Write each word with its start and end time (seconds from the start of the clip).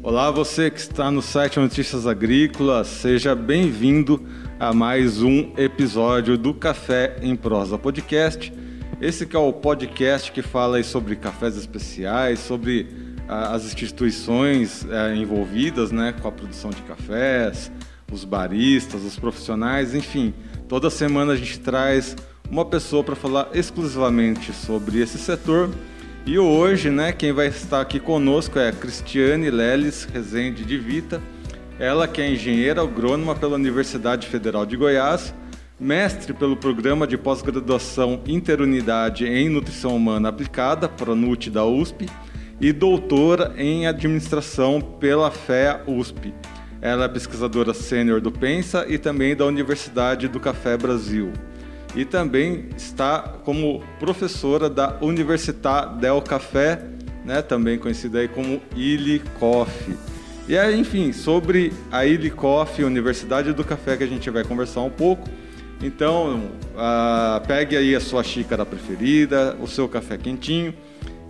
Olá, 0.00 0.30
você 0.30 0.70
que 0.70 0.78
está 0.78 1.10
no 1.10 1.20
site 1.20 1.58
Notícias 1.58 2.06
Agrícolas, 2.06 2.86
seja 2.86 3.34
bem-vindo 3.34 4.24
a 4.58 4.72
mais 4.72 5.20
um 5.20 5.52
episódio 5.56 6.38
do 6.38 6.54
Café 6.54 7.16
em 7.20 7.34
Prosa 7.34 7.76
Podcast. 7.76 8.52
Esse 9.00 9.26
que 9.26 9.34
é 9.34 9.38
o 9.38 9.52
podcast 9.52 10.30
que 10.30 10.40
fala 10.40 10.80
sobre 10.84 11.16
cafés 11.16 11.56
especiais, 11.56 12.38
sobre 12.38 12.86
ah, 13.26 13.54
as 13.54 13.64
instituições 13.64 14.86
eh, 14.88 15.16
envolvidas 15.16 15.90
né, 15.90 16.14
com 16.22 16.28
a 16.28 16.32
produção 16.32 16.70
de 16.70 16.80
cafés, 16.82 17.70
os 18.10 18.24
baristas, 18.24 19.02
os 19.02 19.18
profissionais, 19.18 19.96
enfim. 19.96 20.32
Toda 20.68 20.90
semana 20.90 21.32
a 21.32 21.36
gente 21.36 21.58
traz 21.58 22.16
uma 22.48 22.64
pessoa 22.64 23.02
para 23.02 23.16
falar 23.16 23.48
exclusivamente 23.52 24.52
sobre 24.52 25.00
esse 25.00 25.18
setor 25.18 25.70
e 26.28 26.38
hoje, 26.38 26.90
né, 26.90 27.10
quem 27.10 27.32
vai 27.32 27.46
estar 27.46 27.80
aqui 27.80 27.98
conosco 27.98 28.58
é 28.58 28.68
a 28.68 28.72
Cristiane 28.72 29.50
Leles 29.50 30.04
Rezende 30.04 30.62
de 30.62 30.76
Vita, 30.76 31.22
ela 31.78 32.06
que 32.06 32.20
é 32.20 32.30
engenheira 32.30 32.82
agrônoma 32.82 33.34
pela 33.34 33.54
Universidade 33.54 34.26
Federal 34.26 34.66
de 34.66 34.76
Goiás, 34.76 35.34
mestre 35.80 36.34
pelo 36.34 36.54
Programa 36.54 37.06
de 37.06 37.16
Pós-Graduação 37.16 38.20
Interunidade 38.26 39.26
em 39.26 39.48
Nutrição 39.48 39.96
Humana 39.96 40.28
Aplicada, 40.28 40.86
PRONUT 40.86 41.48
da 41.48 41.64
USP, 41.64 42.06
e 42.60 42.74
doutora 42.74 43.54
em 43.56 43.86
Administração 43.86 44.82
pela 44.82 45.30
FEA 45.30 45.80
USP. 45.86 46.34
Ela 46.82 47.06
é 47.06 47.08
pesquisadora 47.08 47.72
sênior 47.72 48.20
do 48.20 48.30
Pensa 48.30 48.84
e 48.86 48.98
também 48.98 49.34
da 49.34 49.46
Universidade 49.46 50.28
do 50.28 50.38
Café 50.38 50.76
Brasil 50.76 51.32
e 51.94 52.04
também 52.04 52.66
está 52.76 53.20
como 53.44 53.82
professora 53.98 54.68
da 54.68 54.96
Universitat 55.00 55.96
del 55.98 56.20
Café, 56.22 56.82
né, 57.24 57.42
também 57.42 57.78
conhecida 57.78 58.20
aí 58.20 58.28
como 58.28 58.60
Illy 58.74 59.22
Coffee. 59.38 59.96
E 60.48 60.56
aí, 60.56 60.80
enfim, 60.80 61.12
sobre 61.12 61.72
a 61.90 62.06
Illy 62.06 62.30
Coffee, 62.30 62.84
Universidade 62.84 63.52
do 63.52 63.62
Café, 63.62 63.96
que 63.96 64.04
a 64.04 64.06
gente 64.06 64.30
vai 64.30 64.44
conversar 64.44 64.80
um 64.80 64.90
pouco. 64.90 65.28
Então, 65.82 66.50
uh, 66.74 67.46
pegue 67.46 67.76
aí 67.76 67.94
a 67.94 68.00
sua 68.00 68.22
xícara 68.24 68.64
preferida, 68.64 69.56
o 69.60 69.66
seu 69.66 69.88
café 69.88 70.16
quentinho 70.16 70.74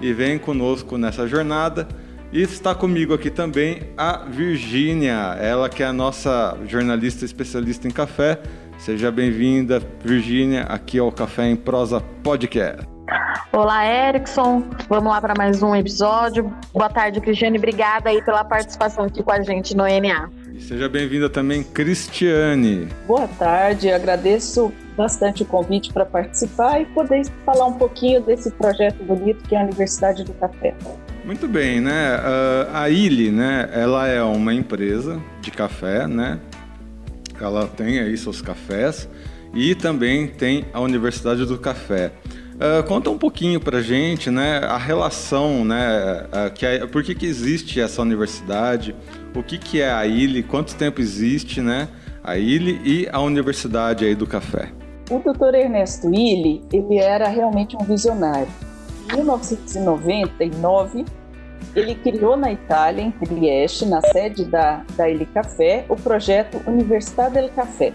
e 0.00 0.12
vem 0.12 0.38
conosco 0.38 0.96
nessa 0.96 1.26
jornada. 1.26 1.86
E 2.32 2.42
está 2.42 2.74
comigo 2.74 3.12
aqui 3.12 3.30
também 3.30 3.90
a 3.96 4.24
Virgínia, 4.24 5.36
ela 5.40 5.68
que 5.68 5.82
é 5.82 5.86
a 5.86 5.92
nossa 5.92 6.56
jornalista 6.66 7.24
especialista 7.24 7.88
em 7.88 7.90
café, 7.90 8.40
Seja 8.78 9.10
bem-vinda, 9.10 9.82
Virgínia, 10.04 10.62
aqui 10.62 11.00
ao 11.00 11.10
Café 11.10 11.48
em 11.48 11.56
Prosa 11.56 12.00
Podcast. 12.22 12.86
Olá, 13.52 13.84
Erickson. 13.84 14.62
Vamos 14.88 15.12
lá 15.12 15.20
para 15.20 15.34
mais 15.36 15.62
um 15.62 15.74
episódio. 15.74 16.52
Boa 16.72 16.88
tarde, 16.88 17.20
Cristiane. 17.20 17.58
Obrigada 17.58 18.08
aí 18.08 18.22
pela 18.22 18.44
participação 18.44 19.04
aqui 19.04 19.20
com 19.20 19.32
a 19.32 19.42
gente 19.42 19.76
no 19.76 19.82
NA. 19.82 20.30
E 20.54 20.60
seja 20.60 20.88
bem-vinda 20.88 21.28
também, 21.28 21.64
Cristiane. 21.64 22.88
Boa 23.06 23.26
tarde. 23.26 23.90
agradeço 23.90 24.72
bastante 24.96 25.42
o 25.42 25.46
convite 25.46 25.92
para 25.92 26.06
participar 26.06 26.80
e 26.80 26.86
poder 26.86 27.22
falar 27.44 27.66
um 27.66 27.74
pouquinho 27.74 28.20
desse 28.22 28.50
projeto 28.52 29.02
bonito 29.02 29.42
que 29.48 29.56
é 29.56 29.60
a 29.60 29.64
Universidade 29.64 30.22
do 30.22 30.32
Café. 30.34 30.74
Muito 31.24 31.48
bem, 31.48 31.80
né? 31.80 32.16
Uh, 32.16 32.76
a 32.76 32.88
ILE, 32.88 33.30
né? 33.30 33.68
Ela 33.72 34.06
é 34.06 34.22
uma 34.22 34.54
empresa 34.54 35.20
de 35.40 35.50
café, 35.50 36.06
né? 36.06 36.38
Ela 37.44 37.66
tem 37.66 37.98
aí 37.98 38.16
seus 38.16 38.40
cafés 38.42 39.08
e 39.54 39.74
também 39.74 40.26
tem 40.26 40.64
a 40.72 40.80
Universidade 40.80 41.44
do 41.46 41.58
Café. 41.58 42.12
Uh, 42.58 42.82
conta 42.88 43.08
um 43.08 43.16
pouquinho 43.16 43.60
para 43.60 43.80
gente, 43.80 44.30
né, 44.30 44.58
a 44.58 44.76
relação, 44.76 45.64
né, 45.64 46.26
uh, 46.26 46.52
que 46.52 46.66
é, 46.66 46.84
por 46.86 47.04
que, 47.04 47.14
que 47.14 47.24
existe 47.24 47.80
essa 47.80 48.02
universidade, 48.02 48.96
o 49.34 49.42
que, 49.44 49.58
que 49.58 49.80
é 49.80 49.92
a 49.92 50.04
ILE, 50.04 50.42
quanto 50.42 50.74
tempo 50.74 51.00
existe, 51.00 51.60
né, 51.60 51.88
a 52.22 52.36
ILE 52.36 52.80
e 52.84 53.08
a 53.12 53.20
Universidade 53.20 54.04
aí 54.04 54.16
do 54.16 54.26
Café. 54.26 54.72
O 55.08 55.20
Dr. 55.20 55.54
Ernesto 55.54 56.12
Illy, 56.12 56.62
ele 56.72 56.98
era 56.98 57.28
realmente 57.28 57.76
um 57.76 57.84
visionário. 57.84 58.48
Em 59.12 59.16
1999, 59.16 61.04
ele 61.74 61.94
criou 61.94 62.36
na 62.36 62.52
Itália, 62.52 63.02
em 63.02 63.10
Trieste, 63.10 63.86
na 63.86 64.00
sede 64.00 64.44
da, 64.44 64.84
da 64.96 65.08
Ele 65.08 65.26
Café, 65.26 65.84
o 65.88 65.96
projeto 65.96 66.60
Universidade 66.66 67.34
del 67.34 67.48
Café. 67.50 67.92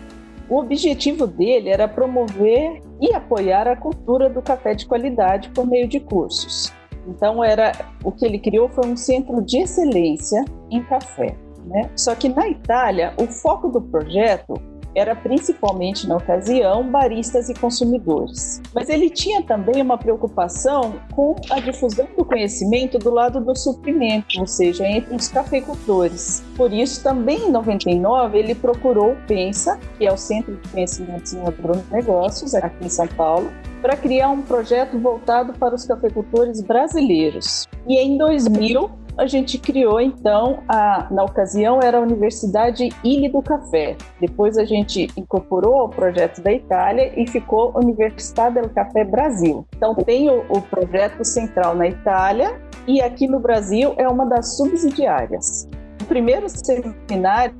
O 0.50 0.58
objetivo 0.60 1.26
dele 1.26 1.70
era 1.70 1.88
promover 1.88 2.82
e 3.02 3.14
apoiar 3.14 3.68
a 3.68 3.76
cultura 3.76 4.30
do 4.30 4.42
café 4.42 4.74
de 4.76 4.86
qualidade 4.86 5.50
por 5.50 5.66
meio 5.66 5.88
de 5.88 6.00
cursos. 6.00 6.72
Então 7.08 7.44
era 7.44 7.72
o 8.04 8.12
que 8.12 8.26
ele 8.26 8.40
criou 8.40 8.70
foi 8.70 8.88
um 8.88 8.96
centro 8.96 9.42
de 9.42 9.60
excelência 9.60 10.44
em 10.70 10.84
café. 10.84 11.36
Né? 11.66 11.90
Só 11.96 12.14
que 12.14 12.30
na 12.30 12.48
Itália 12.48 13.14
o 13.18 13.26
foco 13.26 13.70
do 13.70 13.82
projeto 13.82 14.54
era 14.96 15.16
principalmente 15.16 16.08
na 16.08 16.18
ocasião 16.18 16.90
baristas 16.90 17.50
e 17.50 17.54
consumidores. 17.54 18.62
Mas 18.74 18.90
ele 18.90 19.10
tinha 19.10 19.42
também 19.44 19.82
uma 19.82 19.98
preocupação 19.98 20.96
com 21.12 21.36
a 21.50 21.60
difusão 21.60 22.08
do 22.18 22.26
conhecimento 22.26 22.98
do 23.00 23.12
lado 23.12 23.40
do 23.42 23.56
suprimento, 23.56 24.40
ou 24.40 24.48
seja, 24.48 24.88
entre 24.88 25.16
os 25.16 25.28
cafeicultores. 25.28 26.44
Por 26.56 26.72
isso, 26.72 27.04
também 27.04 27.48
em 27.48 27.52
99, 27.52 28.38
ele 28.38 28.56
procurou 28.56 29.14
o 29.14 29.28
PENSA, 29.28 29.80
que 29.98 30.06
é 30.06 30.12
o 30.12 30.18
Centro 30.18 30.56
de 30.56 30.70
Conhecimentos 30.70 31.34
em 31.34 31.46
Agronegócios, 31.46 32.54
aqui 32.56 32.86
em 32.86 32.90
São 32.90 33.08
Paulo, 33.08 33.52
para 33.82 33.98
criar 33.98 34.30
um 34.30 34.42
projeto 34.42 34.98
voltado 34.98 35.54
para 35.54 35.76
os 35.76 35.86
cafeicultores 35.86 36.62
brasileiros. 36.62 37.68
E 37.88 37.98
em 37.98 38.18
2000, 38.18 38.90
a 39.18 39.28
gente 39.28 39.60
criou 39.60 40.02
então, 40.02 40.64
a, 40.68 41.08
na 41.12 41.24
ocasião 41.24 41.80
era 41.82 41.98
a 41.98 42.02
Universidade 42.02 42.90
Ilha 43.04 43.30
do 43.30 43.42
Café. 43.42 43.96
Depois 44.20 44.58
a 44.58 44.66
gente 44.66 45.08
incorporou 45.16 45.76
ao 45.76 45.90
projeto 45.90 46.42
da 46.42 46.52
Itália 46.52 47.14
e 47.16 47.28
ficou 47.28 47.72
Universidade 47.76 48.60
do 48.62 48.70
Café 48.70 49.04
Brasil. 49.04 49.66
Então 49.76 49.94
tem 49.96 50.30
o, 50.30 50.44
o 50.50 50.62
projeto 50.62 51.24
central 51.24 51.76
na 51.76 51.88
Itália 51.88 52.60
e 52.88 53.02
aqui 53.02 53.28
no 53.28 53.40
Brasil 53.40 53.94
é 53.98 54.08
uma 54.08 54.26
das 54.26 54.58
subsidiárias. 54.58 55.70
O 56.02 56.06
primeiro 56.06 56.48
seminário 56.50 57.56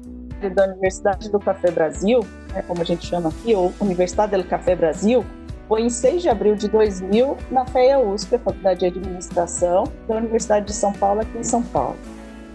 da 0.56 0.66
Universidade 0.66 1.30
do 1.30 1.40
Café 1.40 1.72
Brasil, 1.72 2.20
né, 2.54 2.62
como 2.68 2.82
a 2.82 2.86
gente 2.86 3.06
chama 3.06 3.30
aqui, 3.30 3.56
ou 3.56 3.72
Universidade 3.80 4.36
do 4.36 4.44
Café 4.44 4.76
Brasil, 4.76 5.24
foi 5.68 5.84
em 5.84 5.90
6 5.90 6.22
de 6.22 6.30
abril 6.30 6.56
de 6.56 6.68
2000 6.68 7.38
na 7.52 7.66
FEA 7.66 8.00
USP, 8.00 8.36
a 8.36 8.40
Faculdade 8.40 8.82
de 8.82 8.86
Administração 8.88 9.86
da 10.08 10.18
Universidade 10.18 10.68
de 10.68 10.74
São 10.74 10.92
Paulo, 10.94 11.22
aqui 11.22 11.38
em 11.38 11.44
São 11.44 11.62
Paulo. 11.64 11.96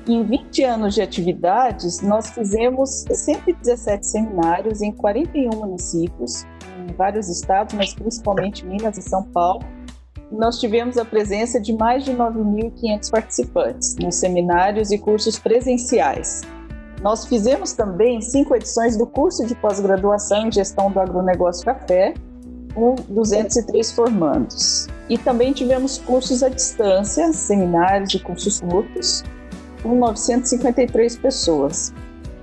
Em 0.07 0.25
20 0.25 0.65
anos 0.65 0.95
de 0.95 1.03
atividades, 1.03 2.01
nós 2.01 2.31
fizemos 2.31 3.05
117 3.11 4.07
seminários 4.07 4.81
em 4.81 4.91
41 4.91 5.51
municípios, 5.51 6.47
em 6.79 6.95
vários 6.95 7.29
estados, 7.29 7.75
mas 7.75 7.93
principalmente 7.93 8.65
Minas 8.65 8.97
e 8.97 9.03
São 9.03 9.23
Paulo. 9.23 9.63
Nós 10.33 10.59
tivemos 10.59 10.97
a 10.97 11.05
presença 11.05 11.61
de 11.61 11.75
mais 11.75 12.05
de 12.05 12.13
9.500 12.13 13.11
participantes 13.11 13.97
nos 13.97 14.15
seminários 14.15 14.91
e 14.91 14.99
cursos 14.99 15.39
presenciais. 15.39 16.41
Nós 17.03 17.27
fizemos 17.27 17.73
também 17.75 18.21
cinco 18.21 18.57
edições 18.57 18.97
do 18.97 19.07
curso 19.07 19.47
de 19.47 19.55
pós-graduação 19.55 20.47
em 20.47 20.53
gestão 20.53 20.91
do 20.91 20.99
agronegócio 20.99 21.65
café, 21.65 22.15
com 22.75 22.95
203 23.09 23.93
formandos. 23.93 24.87
E 25.09 25.17
também 25.17 25.53
tivemos 25.53 25.99
cursos 25.99 26.43
à 26.43 26.49
distância, 26.49 27.33
seminários 27.33 28.15
e 28.15 28.19
cursos 28.19 28.61
curtos, 28.61 29.25
com 29.83 29.95
953 29.95 31.17
pessoas. 31.17 31.93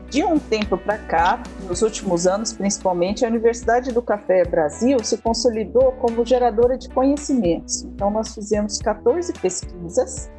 De 0.10 0.24
um 0.24 0.40
tempo 0.40 0.78
para 0.78 0.98
cá, 0.98 1.44
nos 1.68 1.82
últimos 1.82 2.26
anos 2.26 2.54
principalmente, 2.54 3.26
a 3.26 3.28
Universidade 3.28 3.92
do 3.92 4.02
Café 4.02 4.46
Brasil 4.46 5.04
se 5.04 5.18
consolidou 5.18 5.92
como 5.94 6.26
geradora 6.26 6.78
de 6.78 6.88
conhecimentos. 6.90 7.84
Então, 7.84 8.10
nós 8.10 8.34
fizemos 8.34 8.78
14 8.78 9.34
pesquisas 9.34 10.30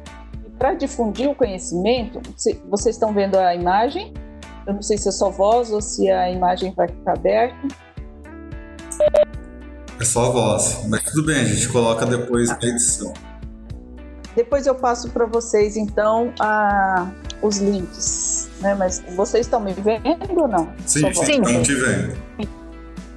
e 0.45 0.49
para 0.51 0.73
difundir 0.73 1.29
o 1.29 1.35
conhecimento, 1.35 2.21
vocês 2.69 2.95
estão 2.95 3.13
vendo 3.13 3.37
a 3.37 3.53
imagem? 3.53 4.13
Eu 4.65 4.73
não 4.73 4.81
sei 4.81 4.97
se 4.97 5.07
é 5.09 5.11
só 5.11 5.29
voz 5.29 5.71
ou 5.71 5.81
se 5.81 6.09
a 6.09 6.29
imagem 6.31 6.73
vai 6.75 6.87
ficar 6.87 7.13
aberta. 7.13 7.67
É 9.99 10.05
só 10.05 10.27
a 10.27 10.29
voz, 10.29 10.85
mas 10.87 11.01
tudo 11.03 11.25
bem, 11.25 11.41
a 11.41 11.45
gente 11.45 11.67
coloca 11.69 12.05
depois 12.05 12.49
na 12.49 12.59
edição. 12.61 13.13
Depois 14.35 14.67
eu 14.67 14.75
passo 14.75 15.09
para 15.09 15.25
vocês, 15.25 15.75
então, 15.75 16.31
a, 16.39 17.09
os 17.41 17.57
links. 17.57 18.49
Né? 18.59 18.75
Mas 18.75 19.03
vocês 19.15 19.47
estão 19.47 19.59
me 19.59 19.73
vendo 19.73 20.39
ou 20.39 20.47
não? 20.47 20.71
Sim, 20.85 21.11
sim, 21.13 21.41
estamos 21.41 21.67
te 21.67 21.73
vendo. 21.73 22.15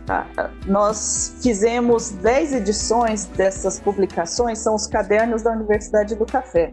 Tá. 0.07 0.27
Nós 0.67 1.35
fizemos 1.43 2.11
10 2.11 2.55
edições 2.55 3.27
dessas 3.27 3.79
publicações, 3.79 4.59
são 4.59 4.75
os 4.75 4.87
cadernos 4.87 5.43
da 5.43 5.53
Universidade 5.53 6.15
do 6.15 6.25
Café. 6.25 6.73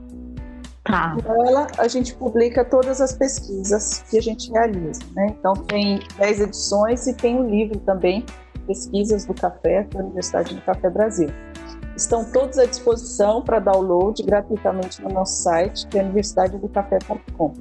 Tá. 0.86 1.18
Ela, 1.26 1.68
a 1.78 1.88
gente 1.90 2.16
publica 2.16 2.64
todas 2.64 3.02
as 3.02 3.12
pesquisas 3.12 4.06
que 4.10 4.18
a 4.18 4.22
gente 4.22 4.50
realiza. 4.50 5.02
Né? 5.14 5.36
Então, 5.38 5.54
tem 5.54 6.00
10 6.18 6.40
edições 6.40 7.06
e 7.08 7.14
tem 7.14 7.36
um 7.36 7.50
livro 7.50 7.78
também 7.80 8.26
pesquisas 8.68 9.26
do 9.26 9.34
café 9.34 9.88
da 9.92 10.02
Universidade 10.02 10.54
do 10.54 10.62
Café 10.62 10.90
Brasil. 10.90 11.30
Estão 11.96 12.24
todos 12.26 12.60
à 12.60 12.66
disposição 12.66 13.42
para 13.42 13.60
download 13.60 14.22
gratuitamente 14.22 15.02
no 15.02 15.10
nosso 15.10 15.42
site, 15.42 15.88
que 15.88 15.98
é 15.98 16.04
universidadedocafé.com. 16.04 17.54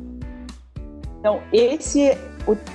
Então, 1.21 1.41
esse, 1.53 2.17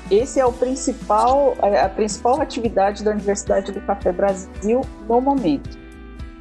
esse 0.10 0.39
é 0.39 0.45
o 0.45 0.51
principal, 0.51 1.54
a 1.62 1.88
principal 1.88 2.42
atividade 2.42 3.04
da 3.04 3.12
Universidade 3.12 3.72
do 3.72 3.80
Café 3.81 4.12
Brasil 4.12 4.81
no 5.07 5.22
momento. 5.22 5.78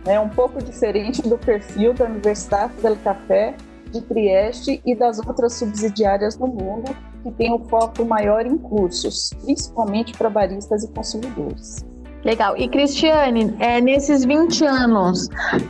É 0.06 0.18
um 0.18 0.28
pouco 0.28 0.62
diferente 0.62 1.20
do 1.22 1.36
perfil 1.36 1.92
da 1.92 2.06
Universidade 2.06 2.72
do 2.82 2.96
Café 2.96 3.54
de 3.90 4.00
Trieste 4.00 4.80
e 4.86 4.94
das 4.94 5.18
outras 5.18 5.54
subsidiárias 5.54 6.38
no 6.38 6.46
mundo, 6.46 6.96
que 7.22 7.30
tem 7.32 7.52
um 7.52 7.58
foco 7.68 8.04
maior 8.04 8.46
em 8.46 8.56
cursos, 8.56 9.30
principalmente 9.42 10.12
para 10.16 10.30
baristas 10.30 10.84
e 10.84 10.88
consumidores. 10.88 11.84
Legal. 12.24 12.56
E 12.56 12.68
Cristiane, 12.68 13.54
é, 13.58 13.80
nesses 13.80 14.24
20 14.24 14.64
anos, 14.64 15.28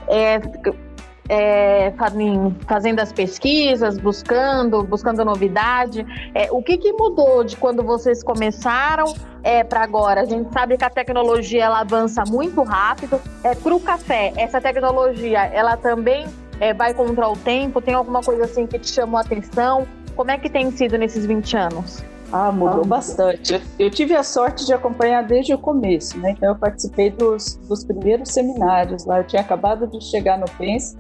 é, 0.09 0.41
é, 1.31 1.93
fazendo 2.67 2.99
as 2.99 3.13
pesquisas, 3.13 3.97
buscando, 3.97 4.83
buscando 4.83 5.25
novidade. 5.25 6.05
É, 6.35 6.51
o 6.51 6.61
que, 6.61 6.77
que, 6.77 6.93
mudou 6.93 7.45
de 7.45 7.57
quando 7.57 7.85
vocês 7.85 8.25
começaram 8.25 9.15
é, 9.45 9.63
para 9.63 9.83
agora? 9.83 10.23
A 10.23 10.25
gente 10.25 10.53
sabe 10.53 10.77
que 10.77 10.85
a 10.85 10.91
tecnologia 10.91 11.65
ela 11.65 11.81
avança 11.81 12.25
muito 12.27 12.63
rápido. 12.63 13.21
É, 13.45 13.55
para 13.55 13.75
o 13.75 13.79
café, 13.79 14.33
essa 14.37 14.61
tecnologia 14.61 15.45
ela 15.45 15.77
também 15.77 16.27
é, 16.59 16.75
vai 16.75 16.93
contra 16.93 17.29
o 17.29 17.37
tempo? 17.37 17.81
Tem 17.81 17.95
alguma 17.95 18.23
coisa 18.23 18.45
assim 18.45 18.67
que 18.67 18.79
te 18.81 18.89
chamou 18.89 19.19
a 19.19 19.21
atenção? 19.21 19.87
Como 20.21 20.31
é 20.31 20.37
que 20.37 20.51
tem 20.51 20.71
sido 20.71 20.99
nesses 20.99 21.25
20 21.25 21.57
anos? 21.57 22.05
Ah, 22.31 22.53
mudou 22.53 22.83
ah, 22.83 22.87
bastante. 22.87 23.59
Eu 23.79 23.91
tive 23.91 24.15
a 24.15 24.23
sorte 24.23 24.67
de 24.67 24.75
acompanhar 24.75 25.23
desde 25.23 25.55
o 25.55 25.59
começo, 25.59 26.19
né? 26.19 26.33
Então 26.33 26.51
eu 26.51 26.59
participei 26.59 27.09
dos, 27.09 27.57
dos 27.67 27.85
primeiros 27.85 28.29
seminários 28.29 29.07
lá. 29.07 29.21
Eu 29.21 29.27
tinha 29.27 29.41
acabado 29.41 29.87
de 29.87 29.99
chegar 30.05 30.39
no 30.39 30.45
PENS 30.59 30.95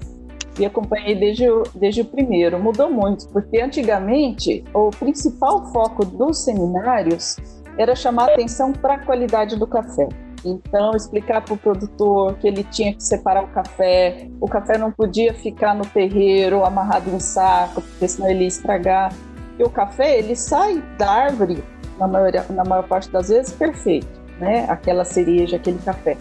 e 0.59 0.65
acompanhei 0.65 1.15
desde 1.21 1.51
o, 1.51 1.65
desde 1.75 2.01
o 2.01 2.05
primeiro. 2.07 2.59
Mudou 2.59 2.91
muito, 2.91 3.29
porque 3.29 3.61
antigamente 3.61 4.65
o 4.73 4.89
principal 4.89 5.71
foco 5.71 6.03
dos 6.03 6.39
seminários 6.39 7.37
era 7.77 7.95
chamar 7.95 8.31
atenção 8.31 8.73
para 8.73 8.95
a 8.95 9.05
qualidade 9.05 9.55
do 9.59 9.67
café. 9.67 10.09
Então, 10.45 10.97
explicar 10.97 11.43
para 11.43 11.55
o 11.55 11.57
produtor 11.57 12.35
que 12.37 12.49
ele 12.49 12.65
tinha 12.65 12.95
que 12.95 13.03
separar 13.03 13.45
o 13.45 13.49
café, 13.49 14.29
o 14.41 14.49
café 14.49 14.79
não 14.79 14.91
podia 14.91 15.35
ficar 15.35 15.75
no 15.75 15.85
terreiro 15.85 16.65
amarrado 16.65 17.11
em 17.11 17.21
saco, 17.21 17.83
porque 17.83 18.09
senão 18.09 18.31
ele 18.31 18.43
ia 18.43 18.49
estragar. 18.49 19.13
E 19.59 19.63
o 19.63 19.69
café, 19.69 20.19
ele 20.19 20.35
sai 20.35 20.83
da 20.97 21.11
árvore, 21.11 21.63
na 21.99 22.09
maior, 22.09 22.33
na 22.51 22.65
maior 22.65 22.89
parte 22.89 23.11
das 23.11 23.29
vezes, 23.29 23.53
perfeito, 23.53 24.09
né? 24.39 24.65
Aquela 24.69 25.05
cereja, 25.05 25.57
aquele 25.57 25.79
café. 25.79 26.17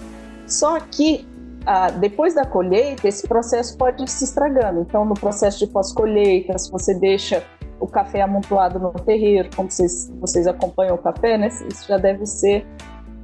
Só 0.45 0.79
que 0.79 1.25
ah, 1.65 1.91
depois 1.91 2.33
da 2.33 2.45
colheita, 2.45 3.07
esse 3.07 3.27
processo 3.27 3.77
pode 3.77 4.03
ir 4.03 4.07
se 4.07 4.23
estragando. 4.23 4.81
Então, 4.81 5.05
no 5.05 5.13
processo 5.13 5.59
de 5.59 5.67
pós-colheita, 5.67 6.57
se 6.57 6.71
você 6.71 6.93
deixa 6.93 7.43
o 7.79 7.87
café 7.87 8.21
amontoado 8.21 8.79
no 8.79 8.91
terreiro, 8.91 9.49
como 9.55 9.71
vocês, 9.71 10.11
vocês 10.19 10.47
acompanham 10.47 10.95
o 10.95 10.97
café, 10.97 11.37
né? 11.37 11.47
Isso 11.47 11.87
já 11.87 11.97
deve 11.97 12.25
ser 12.25 12.65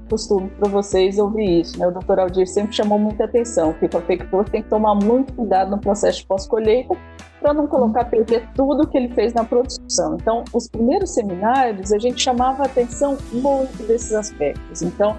costume 0.05 0.49
para 0.49 0.69
vocês 0.69 1.17
ouvir 1.17 1.61
isso, 1.61 1.79
né? 1.79 1.87
O 1.87 1.91
doutor 1.91 2.19
Aldir 2.19 2.47
sempre 2.47 2.75
chamou 2.75 2.97
muita 2.97 3.25
atenção 3.25 3.73
que 3.73 3.85
o 3.85 3.89
cafeicultor 3.89 4.49
tem 4.49 4.61
que 4.61 4.69
tomar 4.69 4.95
muito 4.95 5.33
cuidado 5.33 5.71
no 5.71 5.79
processo 5.79 6.19
de 6.19 6.27
pós-colheita 6.27 6.95
para 7.39 7.53
não 7.53 7.67
colocar 7.67 8.05
perder 8.05 8.47
tudo 8.55 8.87
que 8.87 8.97
ele 8.97 9.09
fez 9.09 9.33
na 9.33 9.43
produção. 9.43 10.17
Então, 10.19 10.43
os 10.53 10.67
primeiros 10.67 11.13
seminários 11.13 11.91
a 11.91 11.99
gente 11.99 12.21
chamava 12.21 12.63
a 12.63 12.65
atenção 12.65 13.17
muito 13.31 13.85
desses 13.87 14.13
aspectos. 14.13 14.81
Então, 14.81 15.15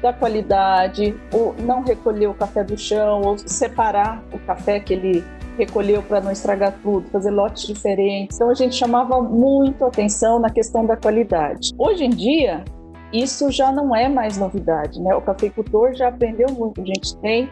da 0.00 0.12
qualidade, 0.12 1.14
ou 1.32 1.54
não 1.60 1.82
recolher 1.82 2.28
o 2.28 2.34
café 2.34 2.62
do 2.62 2.78
chão, 2.78 3.22
ou 3.22 3.38
separar 3.38 4.22
o 4.32 4.38
café 4.38 4.78
que 4.78 4.92
ele 4.92 5.24
recolheu 5.56 6.02
para 6.02 6.20
não 6.20 6.30
estragar 6.30 6.74
tudo, 6.82 7.08
fazer 7.10 7.30
lotes 7.30 7.66
diferentes. 7.66 8.36
Então 8.36 8.50
a 8.50 8.54
gente 8.54 8.74
chamava 8.74 9.20
muito 9.22 9.84
atenção 9.84 10.38
na 10.38 10.50
questão 10.50 10.84
da 10.84 10.96
qualidade. 10.96 11.70
Hoje 11.78 12.04
em 12.04 12.10
dia, 12.10 12.64
isso 13.22 13.50
já 13.50 13.70
não 13.70 13.94
é 13.94 14.08
mais 14.08 14.36
novidade, 14.36 15.00
né? 15.00 15.14
O 15.14 15.20
cafeicultor 15.20 15.94
já 15.94 16.08
aprendeu 16.08 16.48
muito. 16.50 16.80
A 16.80 16.84
gente 16.84 17.16
tem 17.18 17.50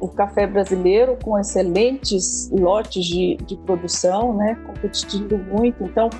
o 0.00 0.08
café 0.08 0.46
brasileiro 0.46 1.16
com 1.22 1.38
excelentes 1.38 2.50
lotes 2.50 3.04
de, 3.04 3.36
de 3.36 3.56
produção, 3.58 4.34
né? 4.34 4.56
Competindo 4.66 5.38
muito. 5.38 5.82
Então, 5.84 6.10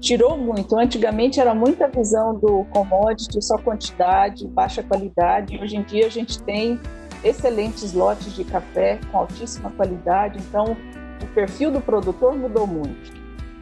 tirou 0.00 0.36
muito. 0.36 0.76
Antigamente 0.76 1.40
era 1.40 1.54
muita 1.54 1.88
visão 1.88 2.34
do 2.34 2.64
commodity, 2.70 3.40
só 3.40 3.56
quantidade, 3.56 4.46
baixa 4.48 4.82
qualidade. 4.82 5.58
Hoje 5.62 5.76
em 5.76 5.82
dia 5.82 6.06
a 6.06 6.10
gente 6.10 6.42
tem 6.42 6.78
excelentes 7.24 7.92
lotes 7.92 8.34
de 8.34 8.44
café 8.44 8.98
com 9.10 9.18
altíssima 9.18 9.70
qualidade. 9.70 10.38
Então, 10.40 10.76
o 11.22 11.26
perfil 11.28 11.70
do 11.70 11.80
produtor 11.80 12.36
mudou 12.36 12.66
muito. 12.66 13.12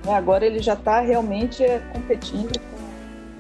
Né? 0.05 0.15
Agora 0.15 0.45
ele 0.47 0.61
já 0.61 0.73
está 0.73 1.01
realmente 1.01 1.63
é, 1.63 1.79
competindo 1.93 2.59
com 2.59 2.80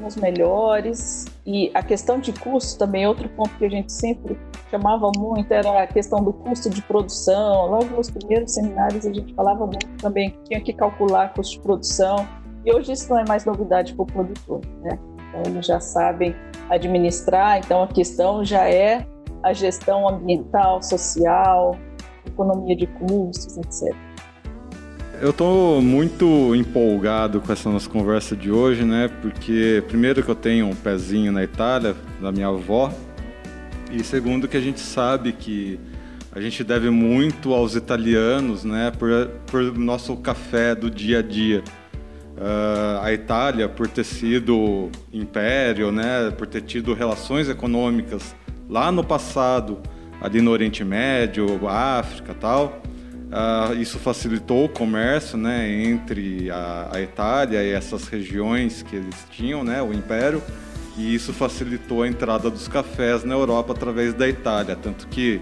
os 0.06 0.17
melhores. 0.17 1.26
E 1.47 1.70
a 1.75 1.82
questão 1.82 2.19
de 2.19 2.32
custo 2.32 2.79
também, 2.79 3.06
outro 3.06 3.29
ponto 3.31 3.50
que 3.56 3.64
a 3.64 3.69
gente 3.69 3.93
sempre 3.93 4.38
chamava 4.70 5.11
muito 5.17 5.52
era 5.52 5.82
a 5.82 5.87
questão 5.87 6.23
do 6.23 6.32
custo 6.32 6.70
de 6.70 6.82
produção. 6.82 7.67
Logo 7.67 7.97
nos 7.97 8.11
primeiros 8.11 8.55
seminários 8.55 9.06
a 9.06 9.12
gente 9.12 9.35
falava 9.35 9.67
muito 9.67 9.87
também 9.99 10.31
que 10.31 10.43
tinha 10.44 10.61
que 10.61 10.73
calcular 10.73 11.32
custo 11.35 11.56
de 11.56 11.61
produção. 11.61 12.29
E 12.64 12.73
hoje 12.75 12.93
isso 12.93 13.08
não 13.11 13.19
é 13.19 13.25
mais 13.26 13.44
novidade 13.44 13.94
para 13.94 14.02
o 14.02 14.06
produtor, 14.06 14.61
né? 14.82 14.99
Então 15.29 15.43
eles 15.52 15.67
já 15.67 15.81
sabem 15.81 16.35
administrar, 16.69 17.58
então 17.58 17.82
a 17.82 17.88
questão 17.88 18.44
já 18.44 18.69
é 18.69 19.06
a 19.43 19.53
gestão 19.53 20.08
ambiental, 20.08 20.82
social, 20.82 21.76
economia 22.26 22.76
de 22.76 22.87
custos, 22.87 23.56
etc. 23.56 24.10
Eu 25.20 25.31
estou 25.31 25.82
muito 25.82 26.55
empolgado 26.55 27.43
com 27.43 27.52
essa 27.52 27.69
nossa 27.69 27.90
conversa 27.90 28.34
de 28.34 28.50
hoje, 28.50 28.84
né? 28.84 29.11
Porque 29.20 29.84
primeiro 29.87 30.22
que 30.22 30.31
eu 30.31 30.34
tenho 30.34 30.67
um 30.67 30.75
pezinho 30.75 31.31
na 31.31 31.44
Itália, 31.44 31.94
da 32.22 32.32
minha 32.32 32.49
avó, 32.49 32.90
e 33.93 34.02
segundo 34.02 34.49
que 34.49 34.56
a 34.56 34.61
gente 34.62 34.81
sabe 34.81 35.32
que 35.32 35.78
a 36.32 36.40
gente 36.40 36.64
deve 36.64 36.88
muito 36.88 37.52
aos 37.52 37.75
italianos, 37.75 38.64
né? 38.64 38.90
Por, 38.99 39.28
por 39.46 39.78
nosso 39.78 40.17
café 40.17 40.75
do 40.75 40.90
dia 40.90 41.19
a 41.19 41.22
dia. 41.22 41.62
Uh, 42.38 43.02
a 43.02 43.12
Itália, 43.12 43.69
por 43.69 43.88
ter 43.88 44.05
sido 44.05 44.88
império, 45.12 45.93
né? 45.93 46.31
Por 46.31 46.46
ter 46.46 46.62
tido 46.62 46.94
relações 46.94 47.46
econômicas 47.46 48.34
lá 48.70 48.90
no 48.90 49.05
passado, 49.05 49.81
ali 50.19 50.40
no 50.40 50.50
Oriente 50.50 50.82
Médio, 50.82 51.69
África 51.69 52.32
tal, 52.32 52.81
uh, 53.31 53.75
isso 53.75 53.99
facilitou 53.99 54.65
o 54.65 54.69
comércio 54.69 55.38
né, 55.38 55.85
entre 55.85 56.50
a, 56.50 56.91
a, 56.93 57.00
Itália 57.00 57.62
e 57.62 57.71
essas 57.71 58.09
regiões 58.09 58.82
que 58.82 58.96
eles 58.96 59.17
tinham, 59.31 59.65
né, 59.65 59.81
o 59.81 59.93
Império, 59.93 60.43
e 60.96 61.15
isso 61.15 61.32
facilitou 61.32 62.03
a 62.03 62.08
entrada 62.08 62.51
dos 62.51 62.69
cafés 62.69 63.25
na 63.25 63.34
Europa 63.34 63.72
através 63.72 64.13
da 64.13 64.29
Itália, 64.29 64.77
tanto 64.77 65.06
que 65.08 65.41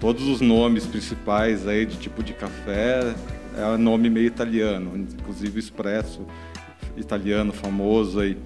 todos 0.00 0.26
os 0.26 0.40
nomes 0.40 0.86
principais 0.86 1.66
aí 1.66 1.86
de 1.86 1.96
tipo 1.96 2.22
de 2.22 2.32
café 2.32 3.14
é 3.56 3.76
nome 3.76 4.10
meio 4.10 4.26
italiano, 4.26 4.96
inclusive 4.96 5.56
o 5.56 5.58
espresso 5.58 6.26
italiano 6.96 7.52
famoso 7.52 8.20
aí. 8.20 8.36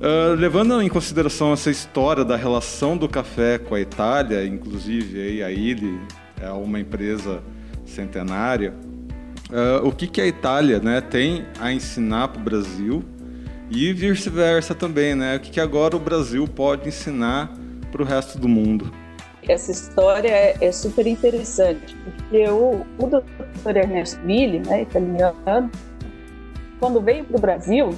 Uh, 0.00 0.34
levando 0.34 0.80
em 0.80 0.88
consideração 0.88 1.52
essa 1.52 1.70
história 1.70 2.24
da 2.24 2.34
relação 2.34 2.96
do 2.96 3.06
café 3.06 3.58
com 3.58 3.74
a 3.74 3.80
Itália, 3.80 4.46
inclusive 4.46 5.20
aí 5.20 5.42
a 5.42 5.50
Illy 5.50 6.00
é 6.40 6.50
uma 6.50 6.80
empresa 6.80 7.42
centenária, 7.90 8.74
uh, 9.50 9.86
o 9.86 9.92
que, 9.92 10.06
que 10.06 10.20
a 10.20 10.26
Itália 10.26 10.78
né, 10.80 11.00
tem 11.00 11.44
a 11.58 11.72
ensinar 11.72 12.28
para 12.28 12.40
o 12.40 12.44
Brasil 12.44 13.04
e 13.70 13.92
vice-versa 13.92 14.74
também, 14.74 15.14
né? 15.14 15.36
O 15.36 15.40
que, 15.40 15.50
que 15.50 15.60
agora 15.60 15.96
o 15.96 16.00
Brasil 16.00 16.46
pode 16.48 16.88
ensinar 16.88 17.52
para 17.92 18.02
o 18.02 18.04
resto 18.04 18.38
do 18.38 18.48
mundo? 18.48 18.92
Essa 19.48 19.70
história 19.70 20.28
é, 20.28 20.56
é 20.60 20.72
super 20.72 21.06
interessante, 21.06 21.96
porque 22.04 22.48
o, 22.48 22.84
o 22.98 23.06
Dr. 23.06 23.76
Ernesto 23.76 24.20
Willi, 24.26 24.60
né, 24.60 24.82
italiano, 24.82 25.70
quando 26.78 27.00
veio 27.00 27.24
para 27.24 27.36
o 27.36 27.40
Brasil, 27.40 27.90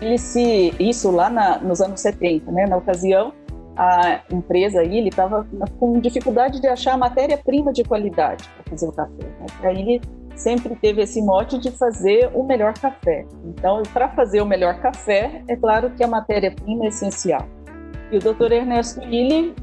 ele 0.00 0.18
se 0.18 0.74
isso 0.78 1.10
lá 1.10 1.30
na, 1.30 1.58
nos 1.58 1.80
anos 1.80 2.00
70, 2.00 2.50
né? 2.50 2.66
Na 2.66 2.76
ocasião, 2.76 3.32
a 3.76 4.20
empresa 4.30 4.80
aí 4.80 4.98
ele 4.98 5.08
estava 5.08 5.46
com 5.78 5.98
dificuldade 6.00 6.60
de 6.60 6.66
achar 6.66 6.96
matéria-prima 6.96 7.72
de 7.72 7.82
qualidade 7.82 8.48
para 8.48 8.70
fazer 8.70 8.86
o 8.86 8.92
café. 8.92 9.24
Né? 9.24 9.46
Aí 9.62 9.80
ele 9.80 10.00
sempre 10.36 10.74
teve 10.76 11.02
esse 11.02 11.22
mote 11.22 11.58
de 11.58 11.70
fazer 11.70 12.30
o 12.34 12.42
melhor 12.42 12.74
café. 12.74 13.24
Então, 13.44 13.82
para 13.92 14.08
fazer 14.08 14.40
o 14.40 14.46
melhor 14.46 14.80
café, 14.80 15.42
é 15.48 15.56
claro 15.56 15.90
que 15.90 16.02
a 16.02 16.08
matéria-prima 16.08 16.84
é 16.84 16.88
essencial. 16.88 17.46
E 18.10 18.16
o 18.16 18.20
Dr. 18.20 18.52
Ernesto 18.52 19.00
Willi 19.00 19.54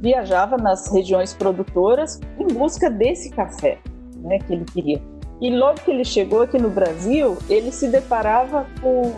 viajava 0.00 0.56
nas 0.56 0.92
regiões 0.92 1.32
produtoras 1.32 2.20
em 2.38 2.46
busca 2.46 2.90
desse 2.90 3.30
café, 3.30 3.78
né, 4.16 4.38
que 4.40 4.52
ele 4.52 4.64
queria. 4.64 5.02
E 5.40 5.50
logo 5.50 5.80
que 5.80 5.90
ele 5.90 6.04
chegou 6.04 6.42
aqui 6.42 6.58
no 6.58 6.70
Brasil, 6.70 7.36
ele 7.48 7.70
se 7.70 7.88
deparava 7.88 8.66
com 8.80 9.12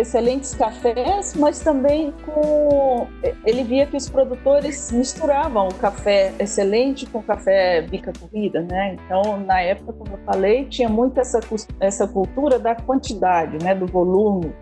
excelentes 0.00 0.54
cafés, 0.54 1.34
mas 1.34 1.60
também 1.60 2.12
com 2.24 3.06
ele 3.44 3.64
via 3.64 3.86
que 3.86 3.96
os 3.96 4.08
produtores 4.08 4.90
misturavam 4.92 5.68
o 5.68 5.74
café 5.74 6.32
excelente 6.38 7.06
com 7.06 7.22
café 7.22 7.82
bica 7.82 8.12
corrida, 8.18 8.62
né? 8.62 8.94
Então, 8.94 9.38
na 9.38 9.60
época, 9.60 9.92
como 9.92 10.14
eu 10.14 10.18
falei, 10.24 10.64
tinha 10.66 10.88
muito 10.88 11.18
essa 11.18 11.40
essa 11.80 12.06
cultura 12.06 12.58
da 12.58 12.74
quantidade, 12.74 13.62
né, 13.62 13.74
do 13.74 13.86
volume. 13.86 14.52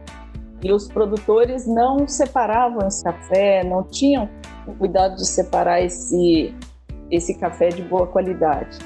e 0.63 0.73
os 0.73 0.89
produtores 0.89 1.67
não 1.67 2.09
separavam 2.09 2.87
esse 2.89 3.05
café, 3.05 3.63
não 3.63 3.83
tinham 3.83 4.29
o 4.67 4.73
cuidado 4.73 5.17
de 5.17 5.27
separar 5.27 5.83
esse, 5.83 6.55
esse 7.11 7.39
café 7.39 7.69
de 7.69 7.83
boa 7.83 8.07
qualidade. 8.07 8.79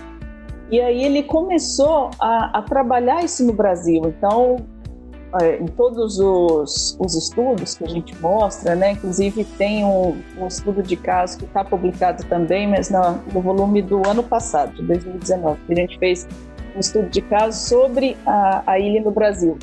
E 0.70 0.80
aí 0.80 1.04
ele 1.04 1.22
começou 1.22 2.10
a, 2.20 2.58
a 2.58 2.62
trabalhar 2.62 3.24
isso 3.24 3.44
no 3.44 3.52
Brasil. 3.52 4.02
Então, 4.06 4.56
em 5.60 5.66
todos 5.66 6.18
os, 6.18 6.96
os, 6.98 7.14
estudos 7.14 7.74
que 7.74 7.84
a 7.84 7.88
gente 7.88 8.16
mostra, 8.20 8.74
né? 8.74 8.92
Inclusive 8.92 9.44
tem 9.44 9.84
um, 9.84 10.20
um 10.36 10.46
estudo 10.46 10.82
de 10.82 10.96
caso 10.96 11.38
que 11.38 11.44
está 11.44 11.64
publicado 11.64 12.24
também, 12.24 12.66
mas 12.66 12.90
no, 12.90 13.12
no, 13.32 13.40
volume 13.40 13.80
do 13.80 14.06
ano 14.08 14.22
passado, 14.22 14.74
de 14.74 14.82
2019, 14.82 15.60
que 15.66 15.72
a 15.72 15.76
gente 15.76 15.98
fez 15.98 16.26
um 16.74 16.80
estudo 16.80 17.08
de 17.08 17.22
caso 17.22 17.68
sobre 17.68 18.16
a, 18.26 18.62
a 18.66 18.78
ilha 18.80 19.02
no 19.02 19.12
Brasil. 19.12 19.56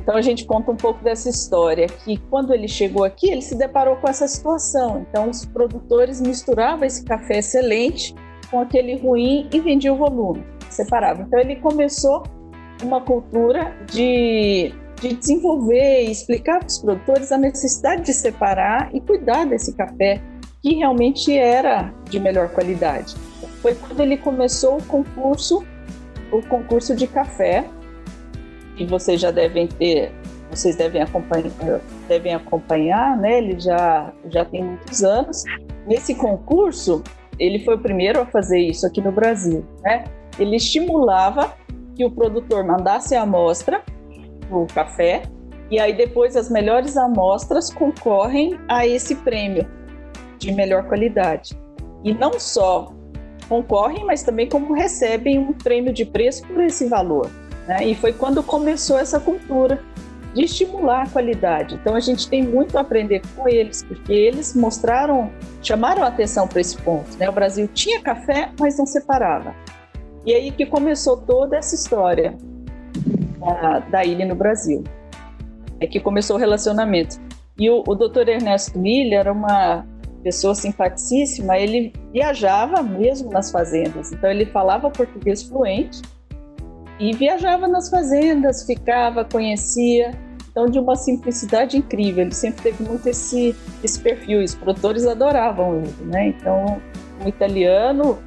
Então 0.00 0.16
a 0.16 0.22
gente 0.22 0.44
conta 0.44 0.70
um 0.70 0.76
pouco 0.76 1.02
dessa 1.02 1.28
história, 1.28 1.86
que 1.86 2.16
quando 2.30 2.54
ele 2.54 2.68
chegou 2.68 3.04
aqui, 3.04 3.30
ele 3.30 3.42
se 3.42 3.56
deparou 3.56 3.96
com 3.96 4.08
essa 4.08 4.26
situação. 4.28 5.04
Então 5.08 5.28
os 5.28 5.44
produtores 5.44 6.20
misturavam 6.20 6.84
esse 6.84 7.04
café 7.04 7.38
excelente 7.38 8.14
com 8.50 8.60
aquele 8.60 8.96
ruim 8.96 9.48
e 9.52 9.60
vendiam 9.60 9.96
o 9.96 9.98
volume, 9.98 10.44
separavam. 10.68 11.26
Então 11.26 11.38
ele 11.38 11.56
começou 11.56 12.22
uma 12.84 13.00
cultura 13.00 13.74
de, 13.90 14.72
de 15.00 15.14
desenvolver 15.14 16.04
e 16.04 16.10
explicar 16.10 16.58
para 16.58 16.68
os 16.68 16.78
produtores 16.78 17.32
a 17.32 17.38
necessidade 17.38 18.02
de 18.02 18.12
separar 18.12 18.94
e 18.94 19.00
cuidar 19.00 19.44
desse 19.46 19.72
café 19.74 20.20
que 20.62 20.74
realmente 20.74 21.36
era 21.36 21.92
de 22.08 22.20
melhor 22.20 22.48
qualidade. 22.50 23.14
Foi 23.62 23.74
quando 23.74 24.00
ele 24.00 24.16
começou 24.16 24.78
o 24.78 24.82
concurso, 24.82 25.64
o 26.30 26.42
concurso 26.42 26.94
de 26.94 27.06
café, 27.06 27.64
que 28.76 28.84
vocês 28.84 29.20
já 29.20 29.30
devem 29.30 29.66
ter, 29.66 30.12
vocês 30.50 30.76
devem 30.76 31.02
acompanhar, 31.02 31.80
devem 32.08 32.34
acompanhar, 32.34 33.16
né? 33.18 33.38
Ele 33.38 33.58
já 33.58 34.12
já 34.30 34.44
tem 34.44 34.64
muitos 34.64 35.02
anos. 35.02 35.44
Nesse 35.86 36.14
concurso, 36.14 37.02
ele 37.38 37.58
foi 37.64 37.74
o 37.74 37.78
primeiro 37.78 38.20
a 38.20 38.26
fazer 38.26 38.60
isso 38.60 38.86
aqui 38.86 39.00
no 39.00 39.12
Brasil, 39.12 39.64
né? 39.82 40.04
Ele 40.38 40.56
estimulava 40.56 41.54
que 42.00 42.04
o 42.06 42.10
produtor 42.10 42.64
mandasse 42.64 43.14
a 43.14 43.20
amostra, 43.20 43.82
o 44.50 44.66
café, 44.74 45.24
e 45.70 45.78
aí 45.78 45.92
depois 45.92 46.34
as 46.34 46.48
melhores 46.48 46.96
amostras 46.96 47.70
concorrem 47.70 48.58
a 48.66 48.86
esse 48.86 49.16
prêmio 49.16 49.68
de 50.38 50.50
melhor 50.50 50.84
qualidade. 50.84 51.60
E 52.02 52.14
não 52.14 52.40
só 52.40 52.90
concorrem, 53.50 54.02
mas 54.06 54.22
também 54.22 54.48
como 54.48 54.72
recebem 54.72 55.38
um 55.38 55.52
prêmio 55.52 55.92
de 55.92 56.06
preço 56.06 56.46
por 56.46 56.62
esse 56.62 56.86
valor. 56.86 57.30
Né? 57.68 57.88
E 57.88 57.94
foi 57.94 58.14
quando 58.14 58.42
começou 58.42 58.98
essa 58.98 59.20
cultura 59.20 59.78
de 60.32 60.44
estimular 60.44 61.02
a 61.02 61.10
qualidade. 61.10 61.74
Então 61.74 61.94
a 61.94 62.00
gente 62.00 62.30
tem 62.30 62.42
muito 62.42 62.78
a 62.78 62.80
aprender 62.80 63.20
com 63.36 63.46
eles, 63.46 63.82
porque 63.82 64.10
eles 64.10 64.56
mostraram, 64.56 65.30
chamaram 65.60 66.02
atenção 66.02 66.48
para 66.48 66.62
esse 66.62 66.78
ponto. 66.78 67.14
Né? 67.18 67.28
O 67.28 67.32
Brasil 67.32 67.68
tinha 67.68 68.00
café, 68.00 68.50
mas 68.58 68.78
não 68.78 68.86
separava. 68.86 69.54
E 70.24 70.34
aí 70.34 70.50
que 70.50 70.66
começou 70.66 71.16
toda 71.16 71.56
essa 71.56 71.74
história 71.74 72.36
da, 73.38 73.78
da 73.78 74.04
ilha 74.04 74.26
no 74.26 74.34
Brasil. 74.34 74.84
É 75.80 75.86
que 75.86 75.98
começou 75.98 76.36
o 76.36 76.38
relacionamento. 76.38 77.18
E 77.58 77.70
o, 77.70 77.82
o 77.86 77.94
Dr. 77.94 78.28
Ernesto 78.28 78.78
Miller 78.78 79.20
era 79.20 79.32
uma 79.32 79.86
pessoa 80.22 80.54
simpaticíssima, 80.54 81.58
ele 81.58 81.92
viajava 82.12 82.82
mesmo 82.82 83.30
nas 83.30 83.50
fazendas. 83.50 84.12
Então 84.12 84.30
ele 84.30 84.46
falava 84.46 84.90
português 84.90 85.42
fluente 85.42 86.02
e 86.98 87.14
viajava 87.14 87.66
nas 87.66 87.88
fazendas, 87.88 88.64
ficava, 88.64 89.24
conhecia. 89.24 90.12
Então, 90.50 90.68
de 90.68 90.78
uma 90.80 90.96
simplicidade 90.96 91.76
incrível. 91.76 92.24
Ele 92.24 92.34
sempre 92.34 92.62
teve 92.62 92.82
muito 92.82 93.08
esse, 93.08 93.54
esse 93.84 94.00
perfil. 94.00 94.42
Os 94.42 94.54
produtores 94.54 95.06
adoravam 95.06 95.76
ele, 95.76 95.94
né? 96.06 96.28
Então, 96.28 96.82
um 97.24 97.28
italiano 97.28 98.18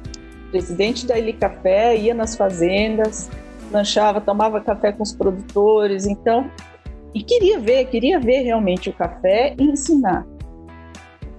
presidente 0.54 1.04
da 1.04 1.18
Ilha 1.18 1.32
Café, 1.32 1.96
ia 1.96 2.14
nas 2.14 2.36
fazendas, 2.36 3.28
lanchava, 3.72 4.20
tomava 4.20 4.60
café 4.60 4.92
com 4.92 5.02
os 5.02 5.12
produtores, 5.12 6.06
então, 6.06 6.48
e 7.12 7.24
queria 7.24 7.58
ver, 7.58 7.86
queria 7.86 8.20
ver 8.20 8.42
realmente 8.42 8.88
o 8.88 8.92
café 8.92 9.56
e 9.58 9.64
ensinar. 9.64 10.24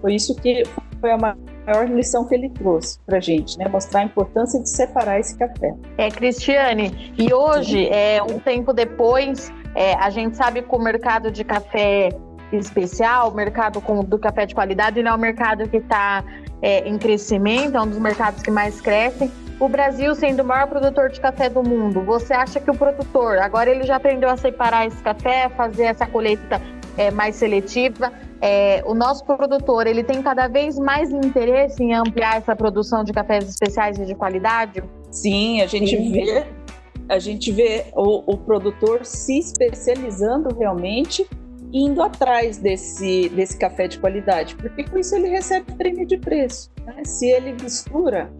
Foi 0.02 0.16
isso 0.16 0.36
que 0.36 0.64
foi 1.00 1.12
a 1.12 1.18
maior 1.18 1.90
lição 1.90 2.28
que 2.28 2.36
ele 2.36 2.50
trouxe 2.50 3.00
para 3.06 3.22
gente, 3.22 3.58
né? 3.58 3.70
Mostrar 3.70 4.02
a 4.02 4.04
importância 4.04 4.62
de 4.62 4.70
separar 4.70 5.18
esse 5.18 5.38
café. 5.38 5.74
É, 5.98 6.12
Cristiane, 6.12 7.14
e 7.18 7.34
hoje, 7.34 7.88
é, 7.88 8.22
um 8.22 8.38
tempo 8.38 8.74
depois, 8.74 9.50
é, 9.76 9.94
a 9.94 10.10
gente 10.10 10.36
sabe 10.36 10.62
que 10.62 10.76
o 10.76 10.80
mercado 10.80 11.32
de 11.32 11.46
café 11.46 12.10
especial, 12.52 13.32
o 13.32 13.34
mercado 13.34 13.80
com, 13.80 14.04
do 14.04 14.20
café 14.20 14.46
de 14.46 14.54
qualidade, 14.54 15.02
não 15.02 15.12
é 15.12 15.16
um 15.16 15.20
mercado 15.20 15.70
que 15.70 15.78
está 15.78 16.22
é, 16.62 16.88
em 16.88 16.98
crescimento, 16.98 17.76
é 17.78 17.82
um 17.82 17.88
dos 17.88 18.00
mercados 18.00 18.42
que 18.42 18.52
mais 18.52 18.82
crescem. 18.82 19.32
O 19.60 19.70
Brasil 19.70 20.14
sendo 20.16 20.42
o 20.42 20.46
maior 20.46 20.68
produtor 20.68 21.10
de 21.10 21.20
café 21.20 21.50
do 21.50 21.64
mundo, 21.64 22.02
você 22.02 22.34
acha 22.34 22.60
que 22.60 22.70
o 22.70 22.76
produtor, 22.76 23.38
agora 23.38 23.70
ele 23.70 23.84
já 23.84 23.96
aprendeu 23.96 24.30
a 24.30 24.36
separar 24.36 24.86
esse 24.86 25.02
café, 25.02 25.50
fazer 25.50 25.84
essa 25.84 26.06
colheita 26.06 26.62
é, 26.98 27.10
mais 27.10 27.36
seletiva, 27.36 28.12
é, 28.42 28.84
o 28.86 28.94
nosso 28.94 29.24
produtor 29.26 29.88
ele 29.88 30.04
tem 30.04 30.22
cada 30.22 30.48
vez 30.48 30.78
mais 30.78 31.10
interesse 31.10 31.82
em 31.82 31.94
ampliar 31.94 32.38
essa 32.38 32.56
produção 32.56 33.04
de 33.04 33.14
cafés 33.14 33.48
especiais 33.48 33.98
e 33.98 34.06
de 34.06 34.14
qualidade? 34.14 34.84
Sim, 35.10 35.62
a 35.62 35.68
gente 35.68 35.96
Sim. 35.96 36.12
vê 36.12 36.46
a 37.08 37.20
gente 37.20 37.52
vê 37.52 37.86
o, 37.96 38.34
o 38.34 38.38
produtor 38.38 39.06
se 39.06 39.38
especializando 39.38 40.56
realmente 40.58 41.26
indo 41.78 42.02
atrás 42.02 42.58
desse, 42.58 43.28
desse 43.28 43.58
café 43.58 43.86
de 43.86 44.00
qualidade, 44.00 44.56
porque 44.56 44.86
com 44.86 44.98
isso 44.98 45.14
ele 45.14 45.28
recebe 45.28 45.74
prêmio 45.74 46.08
de 46.08 46.18
preço. 46.18 46.72
Né? 46.86 47.04
Se 47.04 47.28
ele 47.28 47.52
mistura 47.52 48.32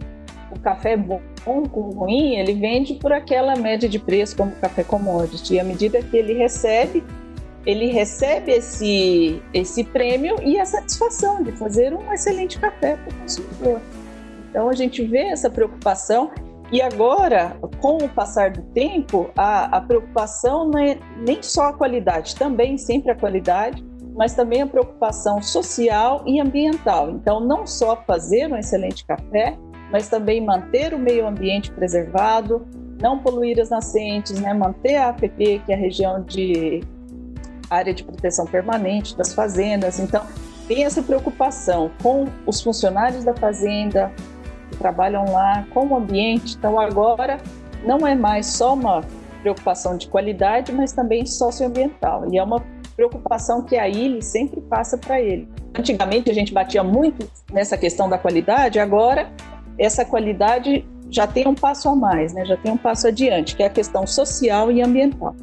o 0.56 0.60
café 0.60 0.96
bom 0.96 1.22
com 1.44 1.90
ruim, 1.90 2.38
ele 2.38 2.54
vende 2.54 2.94
por 2.94 3.12
aquela 3.12 3.58
média 3.58 3.90
de 3.90 4.00
preço 4.00 4.38
como 4.38 4.54
café 4.54 4.86
commodity. 4.86 5.56
E 5.56 5.60
à 5.60 5.66
medida 5.66 6.02
que 6.02 6.16
ele 6.16 6.32
recebe, 6.32 7.04
ele 7.66 7.88
recebe 7.88 8.54
esse, 8.54 9.42
esse 9.54 9.84
prêmio 9.84 10.38
e 10.42 10.58
a 10.58 10.66
satisfação 10.66 11.44
de 11.44 11.52
fazer 11.52 11.94
um 11.94 12.14
excelente 12.14 12.58
café 12.58 12.96
para 12.96 13.14
o 13.14 13.20
consumidor. 13.20 13.82
Então 14.50 14.70
a 14.70 14.74
gente 14.74 15.04
vê 15.04 15.28
essa 15.28 15.50
preocupação 15.50 16.32
e 16.72 16.82
agora, 16.82 17.58
com 17.80 17.98
o 17.98 18.10
passar 18.10 18.52
do 18.52 18.62
tempo, 18.62 19.30
a, 19.36 19.78
a 19.78 19.82
preocupação 19.82 20.68
não 20.70 20.80
é 20.80 20.98
nem 21.18 21.42
só 21.42 21.70
a 21.70 21.74
qualidade, 21.74 22.36
também 22.36 22.78
sempre 22.78 23.12
a 23.12 23.16
qualidade, 23.16 23.86
mas 24.16 24.34
também 24.34 24.62
a 24.62 24.68
preocupação 24.68 25.42
social 25.42 26.24
e 26.26 26.40
ambiental. 26.40 27.12
Então, 27.12 27.40
não 27.40 27.68
só 27.68 27.96
fazer 28.08 28.52
um 28.52 28.58
excelente 28.58 29.06
café, 29.06 29.58
mas 29.92 30.10
também 30.10 30.44
manter 30.44 30.94
o 30.94 30.98
meio 30.98 31.28
ambiente 31.28 31.72
preservado, 31.72 32.66
não 33.00 33.20
poluir 33.20 33.60
as 33.60 33.70
nascentes, 33.70 34.40
né? 34.40 34.54
manter 34.54 34.96
a 34.96 35.10
APP, 35.10 35.62
que 35.66 35.72
é 35.72 35.76
a 35.76 35.78
região 35.78 36.24
de 36.24 36.82
área 37.70 37.94
de 37.94 38.04
proteção 38.04 38.46
permanente 38.46 39.16
das 39.18 39.34
fazendas. 39.34 40.00
Então, 40.00 40.26
tem 40.68 40.84
essa 40.84 41.04
preocupação 41.04 41.92
com 42.02 42.26
os 42.46 42.62
funcionários 42.62 43.24
da 43.24 43.36
fazenda, 43.36 44.12
que 44.76 44.80
trabalham 44.80 45.26
lá, 45.32 45.66
com 45.74 45.88
o 45.88 45.96
ambiente. 45.96 46.56
Então, 46.58 46.80
agora 46.80 47.38
não 47.84 48.06
é 48.06 48.14
mais 48.14 48.48
só 48.48 48.74
uma 48.74 49.02
preocupação 49.42 49.98
de 49.98 50.08
qualidade, 50.08 50.72
mas 50.72 50.92
também 50.92 51.26
socioambiental. 51.26 52.32
E 52.32 52.38
é 52.38 52.44
uma 52.44 52.62
preocupação 52.96 53.62
que 53.62 53.78
a 53.78 53.88
ilha 53.88 54.22
sempre 54.22 54.62
passa 54.62 54.98
para 54.98 55.22
ele. 55.22 55.48
Antigamente 55.78 56.32
a 56.32 56.34
gente 56.34 56.54
batia 56.54 56.84
muito 56.84 57.30
nessa 57.52 57.78
questão 57.78 58.10
da 58.10 58.18
qualidade, 58.18 58.80
agora 58.80 59.32
essa 59.78 60.06
qualidade 60.06 60.86
já 61.10 61.28
tem 61.28 61.48
um 61.48 61.54
passo 61.54 61.90
a 61.90 61.96
mais, 61.96 62.34
né? 62.34 62.46
já 62.46 62.58
tem 62.58 62.72
um 62.72 62.78
passo 62.78 63.08
adiante, 63.08 63.56
que 63.56 63.62
é 63.62 63.68
a 63.68 63.70
questão 63.70 64.08
social 64.08 64.72
e 64.72 64.82
ambiental. 64.82 65.36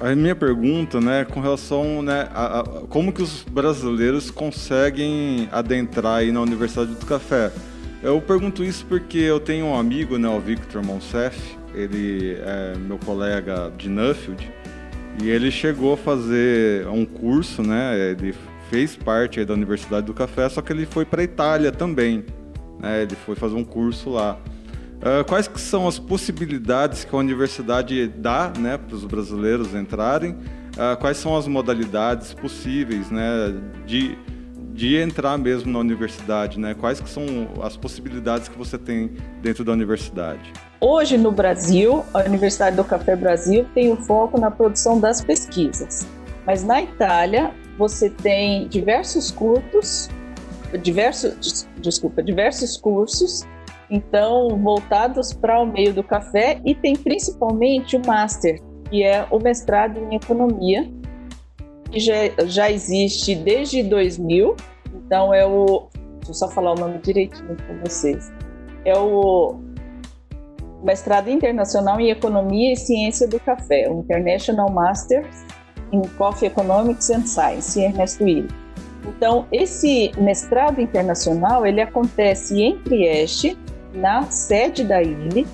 A 0.00 0.14
minha 0.14 0.34
pergunta, 0.34 1.00
né, 1.00 1.24
com 1.24 1.40
relação, 1.40 2.02
né, 2.02 2.28
a, 2.34 2.60
a, 2.60 2.64
como 2.88 3.12
que 3.12 3.22
os 3.22 3.44
brasileiros 3.44 4.28
conseguem 4.28 5.48
adentrar 5.52 6.16
aí 6.16 6.32
na 6.32 6.40
Universidade 6.40 6.94
do 6.94 7.06
Café? 7.06 7.52
Eu 8.04 8.20
pergunto 8.20 8.62
isso 8.62 8.84
porque 8.84 9.16
eu 9.16 9.40
tenho 9.40 9.64
um 9.64 9.74
amigo, 9.74 10.18
né, 10.18 10.28
o 10.28 10.38
Victor 10.38 10.84
Monsef, 10.84 11.56
ele 11.74 12.36
é 12.38 12.76
meu 12.76 12.98
colega 12.98 13.72
de 13.78 13.88
Nuffield, 13.88 14.52
e 15.22 15.30
ele 15.30 15.50
chegou 15.50 15.94
a 15.94 15.96
fazer 15.96 16.86
um 16.88 17.06
curso, 17.06 17.62
né, 17.62 18.10
ele 18.10 18.34
fez 18.68 18.94
parte 18.94 19.42
da 19.42 19.54
Universidade 19.54 20.04
do 20.04 20.12
Café, 20.12 20.50
só 20.50 20.60
que 20.60 20.70
ele 20.70 20.84
foi 20.84 21.06
para 21.06 21.22
a 21.22 21.24
Itália 21.24 21.72
também, 21.72 22.26
né, 22.78 23.04
ele 23.04 23.16
foi 23.16 23.34
fazer 23.34 23.54
um 23.54 23.64
curso 23.64 24.10
lá. 24.10 24.38
Uh, 24.96 25.24
quais 25.26 25.48
que 25.48 25.58
são 25.58 25.88
as 25.88 25.98
possibilidades 25.98 27.04
que 27.04 27.14
a 27.14 27.18
universidade 27.18 28.06
dá 28.06 28.52
né, 28.58 28.76
para 28.76 28.94
os 28.94 29.04
brasileiros 29.06 29.74
entrarem? 29.74 30.32
Uh, 30.32 30.94
quais 31.00 31.16
são 31.16 31.34
as 31.34 31.46
modalidades 31.46 32.34
possíveis 32.34 33.10
né, 33.10 33.54
de 33.86 34.18
de 34.74 34.96
entrar 34.96 35.38
mesmo 35.38 35.72
na 35.72 35.78
universidade, 35.78 36.58
né? 36.58 36.74
Quais 36.74 37.00
que 37.00 37.08
são 37.08 37.24
as 37.62 37.76
possibilidades 37.76 38.48
que 38.48 38.58
você 38.58 38.76
tem 38.76 39.12
dentro 39.40 39.64
da 39.64 39.70
universidade? 39.70 40.52
Hoje 40.80 41.16
no 41.16 41.30
Brasil, 41.30 42.04
a 42.12 42.24
Universidade 42.24 42.74
do 42.74 42.82
Café 42.82 43.14
Brasil 43.14 43.64
tem 43.72 43.92
o 43.92 43.96
foco 43.96 44.38
na 44.38 44.50
produção 44.50 44.98
das 44.98 45.22
pesquisas. 45.22 46.04
Mas 46.44 46.64
na 46.64 46.82
Itália 46.82 47.54
você 47.78 48.10
tem 48.10 48.66
diversos 48.66 49.30
cursos, 49.30 50.10
diversos, 50.82 51.68
desculpa, 51.80 52.20
diversos 52.20 52.76
cursos, 52.76 53.46
então 53.88 54.58
voltados 54.58 55.32
para 55.32 55.60
o 55.60 55.66
meio 55.66 55.94
do 55.94 56.02
café 56.02 56.60
e 56.64 56.74
tem 56.74 56.96
principalmente 56.96 57.96
o 57.96 58.04
master, 58.04 58.60
que 58.90 59.04
é 59.04 59.24
o 59.30 59.38
mestrado 59.38 60.00
em 60.00 60.16
economia, 60.16 60.90
que 61.94 62.00
já, 62.00 62.14
já 62.46 62.70
existe 62.70 63.36
desde 63.36 63.82
2000. 63.84 64.56
Então 64.94 65.32
é 65.32 65.46
o, 65.46 65.88
deixa 66.16 66.30
eu 66.30 66.34
só 66.34 66.48
falar 66.48 66.72
o 66.72 66.74
nome 66.74 66.98
direitinho 66.98 67.54
para 67.54 67.76
vocês. 67.88 68.32
É 68.84 68.98
o 68.98 69.60
mestrado 70.82 71.30
internacional 71.30 72.00
em 72.00 72.10
economia 72.10 72.72
e 72.72 72.76
ciência 72.76 73.28
do 73.28 73.38
café, 73.38 73.88
o 73.88 74.00
International 74.00 74.68
Masters 74.70 75.44
em 75.92 76.02
Coffee 76.18 76.48
Economics 76.48 77.08
and 77.10 77.26
Science, 77.26 77.80
Ernesto 77.80 78.24
Willi. 78.24 78.48
Então, 79.06 79.46
esse 79.52 80.10
mestrado 80.18 80.80
internacional, 80.80 81.64
ele 81.64 81.80
acontece 81.80 82.60
em 82.60 82.78
Trieste, 82.78 83.56
na 83.94 84.24
sede 84.24 84.82
da 84.82 85.00
ILE, 85.00 85.46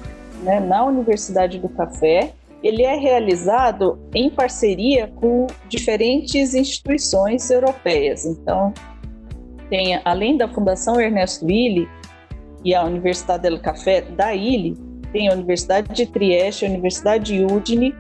né, 0.43 0.61
na 0.61 0.85
Universidade 0.85 1.59
do 1.59 1.69
Café. 1.69 2.33
Ele 2.63 2.83
é 2.83 2.95
realizado 2.95 3.99
em 4.15 4.29
parceria 4.31 5.09
com 5.17 5.47
diferentes 5.69 6.55
instituições 6.55 7.51
europeias. 7.51 8.25
Então, 8.25 8.73
tem, 9.71 10.01
além 10.05 10.37
da 10.37 10.47
Fundação 10.47 11.01
Ernesto 11.01 11.47
Willi 11.47 11.89
e 12.65 12.75
a 12.75 12.85
Universidade 12.85 13.49
do 13.49 13.61
Café 13.61 14.03
da 14.03 14.35
ILE, 14.35 14.77
tem 15.13 15.29
a 15.29 15.33
Universidade 15.33 15.95
de 15.95 16.07
Trieste, 16.07 16.67
a 16.67 16.69
Universidade 16.69 17.33
de 17.33 17.45
Udine, 17.45 17.95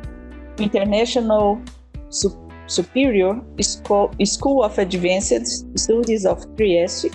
International 0.58 1.58
Superior 2.66 3.42
School 4.24 4.64
of 4.64 4.80
Advanced 4.80 5.46
Studies 5.76 6.24
of 6.24 6.46
Trieste, 6.56 7.10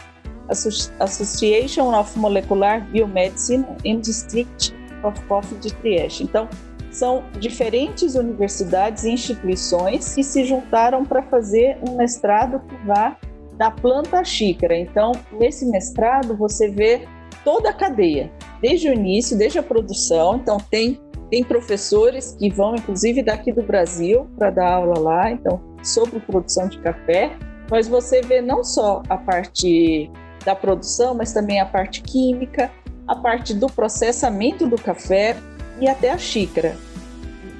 Association 1.00 1.94
of 1.94 2.18
Molecular 2.18 2.82
Biomedicine 2.92 3.66
and 3.86 4.00
District 4.00 4.74
of 5.04 5.22
Coffee 5.26 5.58
de 5.60 5.74
Trieste. 5.76 6.24
Então, 6.24 6.50
são 6.96 7.24
diferentes 7.40 8.16
universidades 8.16 9.04
e 9.04 9.12
instituições 9.12 10.16
que 10.16 10.24
se 10.24 10.46
juntaram 10.46 11.04
para 11.04 11.22
fazer 11.24 11.78
um 11.88 11.98
mestrado 11.98 12.62
que 12.68 12.76
vá 12.86 13.18
da 13.58 13.70
planta 13.70 14.20
à 14.20 14.24
xícara. 14.24 14.78
Então, 14.78 15.12
nesse 15.34 15.66
mestrado, 15.66 16.36
você 16.36 16.70
vê 16.70 17.08
toda 17.44 17.70
a 17.70 17.74
cadeia, 17.74 18.32
desde 18.62 18.90
o 18.90 18.94
início, 18.94 19.38
desde 19.38 19.60
a 19.60 19.64
produção. 19.64 20.38
Então, 20.38 20.58
tem 20.58 21.00
tem 21.28 21.44
professores 21.44 22.36
que 22.38 22.52
vão, 22.52 22.76
inclusive, 22.76 23.24
daqui 23.24 23.52
do 23.52 23.64
Brasil 23.64 24.30
para 24.38 24.52
dar 24.52 24.74
aula 24.74 25.00
lá, 25.00 25.32
então, 25.32 25.60
sobre 25.84 26.20
produção 26.20 26.68
de 26.68 26.78
café. 26.80 27.36
Mas 27.70 27.88
você 27.88 28.22
vê 28.22 28.42
não 28.42 28.64
só 28.64 29.02
a 29.10 29.18
parte 29.18 30.10
da 30.46 30.56
produção, 30.56 31.16
mas 31.16 31.34
também 31.34 31.60
a 31.60 31.66
parte 31.66 32.04
química, 32.04 32.72
a 33.08 33.16
parte 33.16 33.56
do 33.56 33.66
processamento 33.66 34.68
do 34.68 34.76
café 34.76 35.36
e 35.80 35.88
até 35.88 36.12
a 36.12 36.18
xícara. 36.18 36.76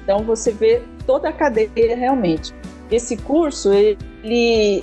Então, 0.02 0.24
você 0.24 0.52
vê 0.52 0.82
toda 1.06 1.28
a 1.28 1.32
cadeia 1.32 1.96
realmente. 1.96 2.54
Esse 2.90 3.16
curso, 3.16 3.72
ele 3.72 4.82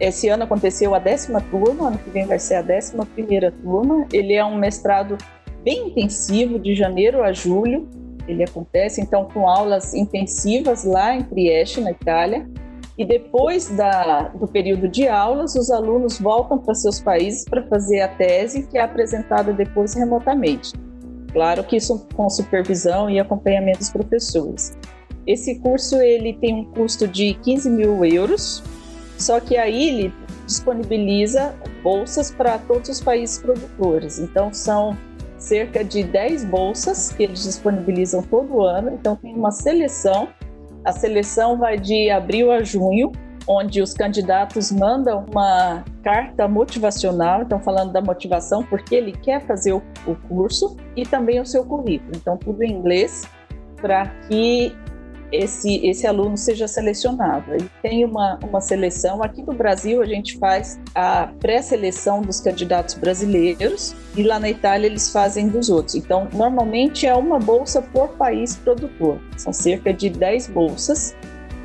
esse 0.00 0.28
ano 0.28 0.42
aconteceu 0.42 0.94
a 0.94 0.98
décima 0.98 1.40
turma, 1.40 1.88
ano 1.88 1.98
que 1.98 2.10
vem 2.10 2.26
vai 2.26 2.38
ser 2.38 2.56
a 2.56 2.62
décima 2.62 3.06
primeira 3.06 3.52
turma. 3.52 4.06
Ele 4.12 4.32
é 4.34 4.44
um 4.44 4.56
mestrado 4.56 5.16
bem 5.62 5.88
intensivo, 5.88 6.58
de 6.58 6.74
janeiro 6.74 7.22
a 7.22 7.32
julho 7.32 7.88
ele 8.26 8.44
acontece 8.44 9.00
então 9.00 9.26
com 9.26 9.48
aulas 9.48 9.94
intensivas 9.94 10.84
lá 10.84 11.14
em 11.14 11.22
Trieste, 11.22 11.80
na 11.80 11.90
Itália, 11.90 12.48
e 12.96 13.04
depois 13.04 13.70
da, 13.70 14.28
do 14.28 14.46
período 14.46 14.86
de 14.86 15.08
aulas, 15.08 15.54
os 15.54 15.70
alunos 15.70 16.20
voltam 16.20 16.58
para 16.58 16.74
seus 16.74 17.00
países 17.00 17.44
para 17.44 17.62
fazer 17.66 18.00
a 18.02 18.08
tese, 18.08 18.66
que 18.66 18.76
é 18.76 18.82
apresentada 18.82 19.52
depois 19.52 19.94
remotamente. 19.94 20.72
Claro 21.32 21.64
que 21.64 21.76
isso 21.76 22.06
com 22.14 22.28
supervisão 22.28 23.08
e 23.08 23.18
acompanhamento 23.18 23.78
dos 23.78 23.90
professores. 23.90 24.76
Esse 25.26 25.58
curso 25.60 25.96
ele 25.96 26.34
tem 26.34 26.54
um 26.54 26.64
custo 26.64 27.06
de 27.06 27.34
15 27.34 27.70
mil 27.70 28.04
euros, 28.04 28.62
só 29.18 29.40
que 29.40 29.56
aí 29.56 29.88
ele 29.88 30.14
disponibiliza 30.46 31.54
bolsas 31.82 32.30
para 32.30 32.58
todos 32.58 32.88
os 32.88 33.00
países 33.00 33.38
produtores. 33.38 34.18
Então 34.18 34.52
são 34.52 34.96
cerca 35.42 35.84
de 35.84 36.04
10 36.04 36.44
bolsas 36.44 37.12
que 37.12 37.24
eles 37.24 37.42
disponibilizam 37.42 38.22
todo 38.22 38.62
ano. 38.62 38.92
Então, 38.94 39.16
tem 39.16 39.34
uma 39.34 39.50
seleção. 39.50 40.28
A 40.84 40.92
seleção 40.92 41.58
vai 41.58 41.78
de 41.78 42.10
abril 42.10 42.50
a 42.50 42.62
junho, 42.62 43.12
onde 43.46 43.80
os 43.82 43.94
candidatos 43.94 44.70
mandam 44.70 45.24
uma 45.30 45.84
carta 46.02 46.46
motivacional, 46.48 47.42
então 47.42 47.60
falando 47.60 47.92
da 47.92 48.00
motivação, 48.00 48.62
porque 48.64 48.94
ele 48.94 49.12
quer 49.12 49.40
fazer 49.46 49.72
o, 49.72 49.82
curso 50.28 50.76
e 50.96 51.04
também 51.04 51.40
o 51.40 51.46
seu 51.46 51.64
currículo. 51.64 52.12
Então, 52.16 52.36
tudo 52.36 52.62
em 52.62 52.72
inglês, 52.72 53.22
para 53.80 54.06
que 54.28 54.74
esse, 55.32 55.84
esse 55.86 56.06
aluno 56.06 56.36
seja 56.36 56.68
selecionado. 56.68 57.54
Ele 57.54 57.70
tem 57.80 58.04
uma, 58.04 58.38
uma 58.44 58.60
seleção. 58.60 59.22
Aqui 59.22 59.42
no 59.42 59.54
Brasil, 59.54 60.02
a 60.02 60.06
gente 60.06 60.36
faz 60.38 60.78
a 60.94 61.28
pré-seleção 61.40 62.20
dos 62.20 62.40
candidatos 62.40 62.94
brasileiros 62.94 63.94
e 64.14 64.22
lá 64.22 64.38
na 64.38 64.50
Itália 64.50 64.86
eles 64.86 65.10
fazem 65.10 65.48
dos 65.48 65.70
outros. 65.70 65.94
Então, 65.94 66.28
normalmente 66.34 67.06
é 67.06 67.14
uma 67.14 67.38
bolsa 67.38 67.80
por 67.80 68.08
país 68.10 68.56
produtor. 68.56 69.18
São 69.38 69.52
cerca 69.52 69.92
de 69.92 70.10
10 70.10 70.48
bolsas 70.48 71.16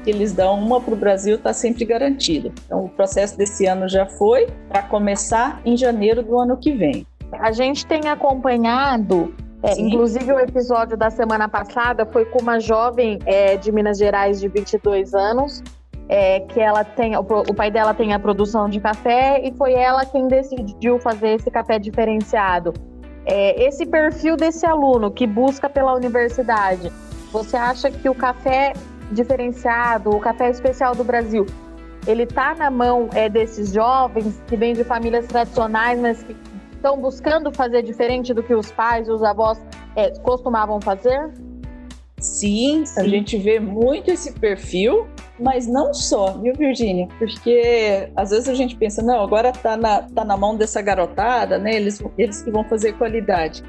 que 0.07 0.11
eles 0.11 0.31
dão 0.31 0.57
uma 0.57 0.79
para 0.79 0.93
o 0.93 0.97
Brasil, 0.97 1.35
está 1.35 1.51
sempre 1.51 1.83
garantido. 1.83 2.53
Então, 2.65 2.85
o 2.85 2.89
processo 2.89 3.37
desse 3.37 3.65
ano 3.65 3.89
já 3.89 4.05
foi 4.05 4.47
para 4.69 4.81
começar 4.83 5.61
em 5.65 5.75
janeiro 5.75 6.23
do 6.23 6.39
ano 6.39 6.55
que 6.55 6.71
vem. 6.71 7.05
A 7.33 7.51
gente 7.51 7.85
tem 7.85 8.07
acompanhado 8.07 9.35
é, 9.61 9.73
inclusive, 9.81 10.31
o 10.31 10.39
episódio 10.39 10.95
da 10.95 11.09
semana 11.09 11.49
passada 11.49 12.05
foi 12.05 12.23
com 12.25 12.39
uma 12.39 12.59
jovem 12.59 13.19
é, 13.25 13.57
de 13.57 13.71
Minas 13.71 13.97
Gerais 13.97 14.39
de 14.39 14.47
22 14.47 15.13
anos, 15.15 15.63
é, 16.07 16.41
que 16.41 16.59
ela 16.59 16.85
tem, 16.85 17.17
o, 17.17 17.21
o, 17.21 17.53
pai 17.53 17.71
dela 17.71 17.93
tem 17.93 18.13
a 18.13 18.19
produção 18.19 18.69
de 18.69 18.79
café 18.79 19.41
e 19.43 19.51
foi 19.53 19.73
ela 19.73 20.05
quem 20.05 20.27
decidiu 20.27 20.99
fazer 20.99 21.29
esse 21.29 21.49
café 21.49 21.79
diferenciado. 21.79 22.71
É, 23.25 23.67
esse 23.67 23.85
perfil 23.85 24.37
desse 24.37 24.65
aluno 24.65 25.11
que 25.11 25.25
busca 25.25 25.67
pela 25.67 25.93
universidade, 25.95 26.93
você 27.31 27.57
acha 27.57 27.89
que 27.89 28.07
o 28.07 28.15
café 28.15 28.73
diferenciado, 29.11 30.09
o 30.09 30.19
café 30.19 30.49
especial 30.49 30.95
do 30.95 31.03
Brasil, 31.03 31.45
ele 32.07 32.23
está 32.23 32.55
na 32.55 32.71
mão 32.71 33.09
é, 33.13 33.27
desses 33.27 33.73
jovens 33.73 34.41
que 34.47 34.55
vêm 34.55 34.73
de 34.73 34.83
famílias 34.83 35.27
tradicionais, 35.27 35.99
mas 35.99 36.23
que 36.23 36.35
estão 36.73 36.97
buscando 36.97 37.51
fazer 37.51 37.81
diferente 37.81 38.33
do 38.33 38.41
que 38.41 38.53
os 38.53 38.71
pais 38.71 39.07
e 39.07 39.11
os 39.11 39.21
avós 39.23 39.59
é, 39.95 40.11
costumavam 40.19 40.79
fazer? 40.79 41.31
Sim, 42.19 42.83
Sim, 42.85 42.99
a 42.99 43.07
gente 43.07 43.37
vê 43.37 43.59
muito 43.59 44.09
esse 44.09 44.31
perfil, 44.33 45.05
mas 45.39 45.67
não 45.67 45.93
só, 45.93 46.33
viu, 46.37 46.53
Virginia? 46.55 47.07
Porque 47.19 48.09
às 48.15 48.31
vezes 48.31 48.47
a 48.49 48.55
gente 48.55 48.75
pensa, 48.75 49.03
não, 49.03 49.21
agora 49.21 49.51
tá 49.51 49.77
na, 49.77 50.01
tá 50.01 50.25
na 50.25 50.35
mão 50.35 50.55
dessa 50.55 50.81
garotada, 50.81 51.59
né? 51.59 51.75
Eles, 51.75 52.01
eles 52.17 52.41
que 52.41 52.49
vão 52.49 52.63
fazer 52.63 52.93
qualidade. 52.93 53.63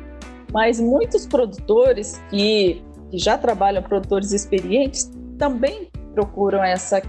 Mas 0.51 0.81
muitos 0.81 1.27
produtores 1.27 2.22
que, 2.31 2.83
que 3.11 3.18
já 3.18 3.37
trabalham, 3.37 3.83
produtores 3.83 4.33
experientes, 4.33 5.11
também 5.38 5.88
procuram 6.14 6.62
essa 6.62 7.01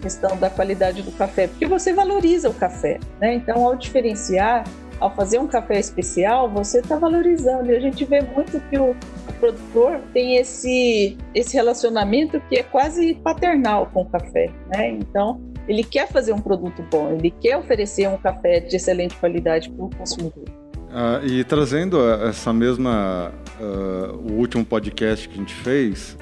questão 0.00 0.36
da 0.36 0.50
qualidade 0.50 1.02
do 1.02 1.12
café, 1.12 1.46
porque 1.46 1.66
você 1.66 1.92
valoriza 1.92 2.48
o 2.48 2.54
café, 2.54 2.98
né? 3.20 3.34
Então, 3.34 3.64
ao 3.64 3.76
diferenciar, 3.76 4.64
ao 4.98 5.14
fazer 5.14 5.38
um 5.38 5.46
café 5.46 5.78
especial, 5.78 6.48
você 6.48 6.80
está 6.80 6.96
valorizando. 6.96 7.70
E 7.70 7.76
a 7.76 7.80
gente 7.80 8.04
vê 8.04 8.20
muito 8.20 8.60
que 8.68 8.78
o, 8.78 8.96
produtor 9.42 10.00
tem 10.12 10.36
esse, 10.36 11.18
esse 11.34 11.56
relacionamento 11.56 12.40
que 12.48 12.60
é 12.60 12.62
quase 12.62 13.14
paternal 13.14 13.90
com 13.92 14.02
o 14.02 14.08
café, 14.08 14.48
né? 14.68 14.90
Então, 14.90 15.40
ele 15.66 15.82
quer 15.82 16.08
fazer 16.08 16.32
um 16.32 16.40
produto 16.40 16.80
bom, 16.88 17.12
ele 17.12 17.32
quer 17.40 17.56
oferecer 17.56 18.08
um 18.08 18.16
café 18.16 18.60
de 18.60 18.76
excelente 18.76 19.16
qualidade 19.16 19.68
para 19.70 19.84
o 19.84 19.90
consumidor. 19.90 20.44
Uh, 20.44 21.26
e 21.26 21.42
trazendo 21.42 22.08
essa 22.08 22.52
mesma, 22.52 23.32
uh, 23.58 24.14
o 24.30 24.34
último 24.34 24.64
podcast 24.64 25.28
que 25.28 25.34
a 25.34 25.38
gente 25.38 25.54
fez, 25.54 26.16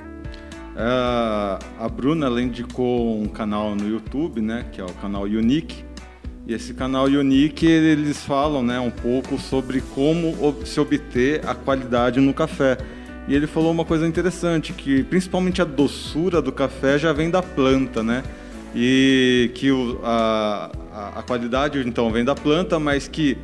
a 0.77 1.89
Bruna 1.89 2.27
ela 2.27 2.41
indicou 2.41 3.21
um 3.21 3.27
canal 3.27 3.75
no 3.75 3.89
YouTube, 3.89 4.41
né, 4.41 4.67
que 4.73 4.81
é 4.81 4.85
o 4.85 4.93
canal 4.95 5.23
Unique, 5.23 5.85
e 6.47 6.55
esse 6.55 6.75
canal 6.75 7.05
Unique, 7.05 7.67
eles 7.67 8.25
falam 8.25 8.63
né, 8.63 8.81
um 8.81 8.91
pouco 8.91 9.39
sobre 9.39 9.81
como 9.95 10.35
se 10.65 10.81
obter 10.81 11.47
a 11.47 11.55
qualidade 11.55 12.19
no 12.19 12.35
café. 12.35 12.77
E 13.29 13.35
ele 13.35 13.47
falou 13.47 13.71
uma 13.71 13.85
coisa 13.85 14.07
interessante, 14.07 14.73
que 14.73 15.05
principalmente 15.05 15.63
a 15.63 15.65
doçura 15.65 16.43
do 16.43 16.51
café 16.51 16.99
já 16.99 17.13
vem 17.13 17.31
da 17.31 17.41
planta, 17.41 18.03
né? 18.03 18.25
E 18.75 19.53
que 19.55 19.71
o, 19.71 20.01
a, 20.03 20.71
a 21.17 21.23
qualidade 21.23 21.79
então 21.87 22.11
vem 22.11 22.25
da 22.25 22.35
planta, 22.35 22.81
mas 22.81 23.07
que 23.07 23.39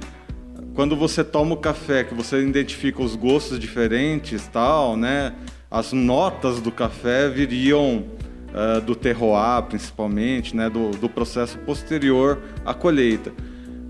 quando 0.75 0.97
você 0.97 1.23
toma 1.23 1.55
o 1.55 1.59
café, 1.59 2.03
que 2.03 2.15
você 2.15 2.43
identifica 2.43 3.01
os 3.01 3.15
gostos 3.15 3.59
diferentes, 3.61 4.49
tal, 4.49 4.97
né? 4.97 5.33
As 5.71 5.93
notas 5.93 6.61
do 6.61 6.71
café 6.71 7.29
viriam 7.29 8.05
uh, 8.51 8.81
do 8.81 8.95
terroir, 8.95 9.63
principalmente, 9.65 10.55
né, 10.55 10.71
do, 10.71 10.91
do 10.93 11.09
processo 11.09 11.59
posterior 11.59 12.41
à 12.65 12.73
colheita. 12.73 13.33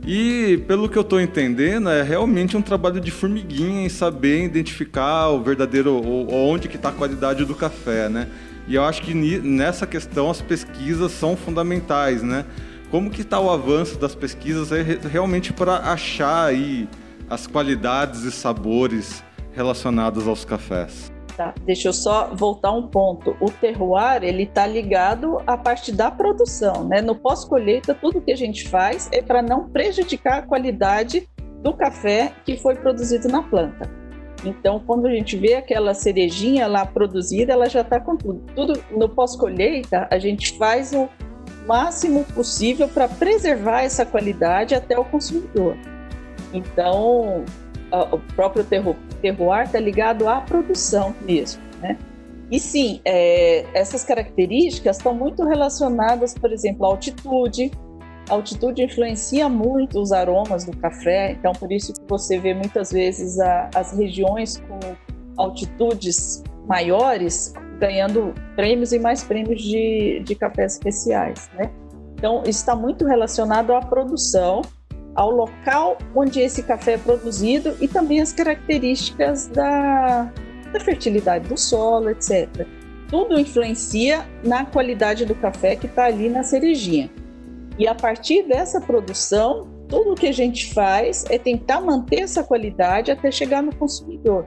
E 0.07 0.63
pelo 0.69 0.89
que 0.89 0.97
eu 0.97 1.03
estou 1.03 1.21
entendendo, 1.21 1.89
é 1.89 2.01
realmente 2.01 2.57
um 2.57 2.63
trabalho 2.63 3.01
de 3.01 3.11
formiguinha 3.11 3.85
em 3.85 3.89
saber 3.89 4.45
identificar 4.45 5.31
o 5.31 5.43
verdadeiro, 5.43 6.01
onde 6.33 6.69
que 6.69 6.77
está 6.77 6.91
a 6.91 6.93
qualidade 6.93 7.45
do 7.45 7.55
café, 7.57 8.09
né? 8.09 8.29
E 8.69 8.77
eu 8.77 8.85
acho 8.85 9.03
que 9.03 9.13
nessa 9.15 9.87
questão 9.87 10.31
as 10.31 10.41
pesquisas 10.41 11.11
são 11.11 11.37
fundamentais, 11.37 12.23
né? 12.23 12.45
Como 12.89 13.11
que 13.11 13.23
está 13.23 13.41
o 13.41 13.51
avanço 13.51 13.99
das 13.99 14.15
pesquisas 14.15 14.71
realmente 15.11 15.53
para 15.53 15.79
achar 15.79 16.47
aí 16.47 16.89
as 17.29 17.49
qualidades 17.49 18.23
e 18.23 18.31
sabores 18.31 19.25
relacionados 19.53 20.29
aos 20.29 20.45
cafés? 20.45 21.16
Tá, 21.37 21.55
deixa 21.67 21.89
eu 21.89 21.93
só 21.93 22.35
voltar 22.35 22.73
um 22.73 22.89
ponto. 22.89 23.37
O 23.41 23.51
terroir, 23.51 24.25
ele 24.25 24.45
está 24.45 24.67
ligado 24.67 25.39
à 25.47 25.55
parte 25.55 25.93
da 25.93 26.11
produção, 26.11 26.85
né? 26.85 27.03
No 27.03 27.15
pós-colheita, 27.15 27.95
tudo 27.95 28.23
que 28.23 28.33
a 28.33 28.37
gente 28.37 28.67
faz 28.69 29.11
é 29.13 29.21
para 29.21 29.43
não 29.43 29.69
prejudicar 29.69 30.39
a 30.39 30.43
qualidade 30.43 31.29
do 31.63 31.75
café 31.75 32.33
que 32.43 32.57
foi 32.57 32.75
produzido 32.75 33.29
na 33.29 33.43
planta. 33.43 33.91
Então, 34.47 34.81
quando 34.87 35.07
a 35.07 35.11
gente 35.11 35.37
vê 35.37 35.55
aquela 35.55 35.93
cerejinha 35.93 36.67
lá 36.67 36.87
produzida, 36.87 37.53
ela 37.53 37.69
já 37.69 37.83
está 37.83 38.01
com 38.01 38.17
tudo. 38.17 38.43
Tudo 38.55 38.83
no 38.91 39.09
pós-colheita, 39.09 40.09
a 40.11 40.19
gente 40.19 40.57
faz 40.57 40.95
o 40.95 41.07
máximo 41.67 42.25
possível 42.35 42.89
para 42.89 43.09
preservar 43.09 43.83
essa 43.83 44.07
qualidade 44.07 44.75
até 44.75 44.99
o 44.99 45.05
consumidor. 45.05 45.77
Então, 46.55 47.45
o 48.03 48.19
próprio 48.35 48.65
terroir 48.65 49.67
está 49.67 49.81
ligado 49.81 50.29
à 50.29 50.41
produção 50.41 51.15
mesmo, 51.23 51.63
né? 51.81 51.99
E 52.51 52.61
sim, 52.61 53.01
é, 53.05 53.67
essas 53.75 54.05
características 54.05 54.99
estão 54.99 55.13
muito 55.13 55.45
relacionadas, 55.45 56.35
por 56.35 56.53
exemplo, 56.53 56.87
à 56.87 56.89
altitude. 56.89 57.73
A 58.31 58.35
altitude 58.35 58.83
influencia 58.83 59.49
muito 59.49 60.01
os 60.01 60.13
aromas 60.13 60.65
do 60.65 60.77
café, 60.77 61.33
então 61.33 61.53
por 61.53 61.73
isso 61.73 61.93
que 61.93 62.01
você 62.09 62.39
vê 62.39 62.55
muitas 62.55 62.93
vezes 62.93 63.39
a, 63.41 63.71
as 63.75 63.97
regiões 63.97 64.59
com 64.59 64.79
altitudes 65.37 66.43
maiores 66.67 67.53
ganhando 67.79 68.33
prêmios 68.55 68.93
e 68.93 68.99
mais 68.99 69.23
prêmios 69.23 69.63
de, 69.63 70.23
de 70.25 70.35
cafés 70.35 70.75
especiais, 70.75 71.51
né? 71.55 71.71
Então, 72.15 72.43
está 72.47 72.75
muito 72.75 73.05
relacionado 73.05 73.75
à 73.75 73.81
produção 73.81 74.63
ao 75.17 75.31
local 75.31 75.97
onde 76.15 76.41
esse 76.41 76.63
café 76.63 76.93
é 76.93 76.99
produzido 76.99 77.75
e 77.81 77.89
também 77.89 78.21
as 78.21 78.33
características 78.33 79.49
da, 79.49 80.31
da 80.73 80.81
fertilidade 80.81 81.49
do 81.49 81.57
solo, 81.57 82.11
etc. 82.11 82.67
Tudo 83.09 83.41
influencia 83.41 84.27
na 84.45 84.67
qualidade 84.67 85.25
do 85.25 85.35
café 85.35 85.75
que 85.75 85.87
está 85.87 86.05
ali 86.05 86.29
na 86.29 86.43
cerejinha. 86.43 87.11
E 87.79 87.89
a 87.89 87.95
partir 87.95 88.43
dessa 88.43 88.81
produção, 88.81 89.67
tudo 89.89 90.15
que 90.15 90.27
a 90.27 90.33
gente 90.33 90.73
faz 90.75 91.25
é 91.31 91.39
tentar 91.39 91.81
manter 91.81 92.21
essa 92.21 92.43
qualidade 92.43 93.11
até 93.11 93.31
chegar 93.31 93.63
no 93.63 93.75
consumidor. 93.75 94.47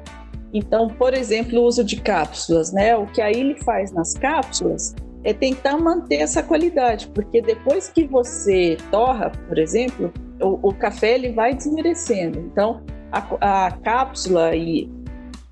Então, 0.53 0.87
por 0.87 1.13
exemplo, 1.13 1.59
o 1.59 1.63
uso 1.63 1.83
de 1.83 2.01
cápsulas, 2.01 2.71
né? 2.71 2.95
O 2.95 3.05
que 3.05 3.21
a 3.21 3.31
ele 3.31 3.55
faz 3.63 3.91
nas 3.91 4.13
cápsulas 4.13 4.95
é 5.23 5.33
tentar 5.33 5.77
manter 5.77 6.17
essa 6.17 6.41
qualidade, 6.41 7.07
porque 7.13 7.41
depois 7.41 7.87
que 7.87 8.05
você 8.05 8.77
torra, 8.89 9.31
por 9.47 9.59
exemplo, 9.59 10.11
o, 10.41 10.69
o 10.69 10.73
café 10.73 11.15
ele 11.15 11.31
vai 11.31 11.53
desmerecendo. 11.53 12.39
Então, 12.39 12.81
a, 13.11 13.65
a 13.67 13.71
cápsula 13.71 14.55
e, 14.55 14.89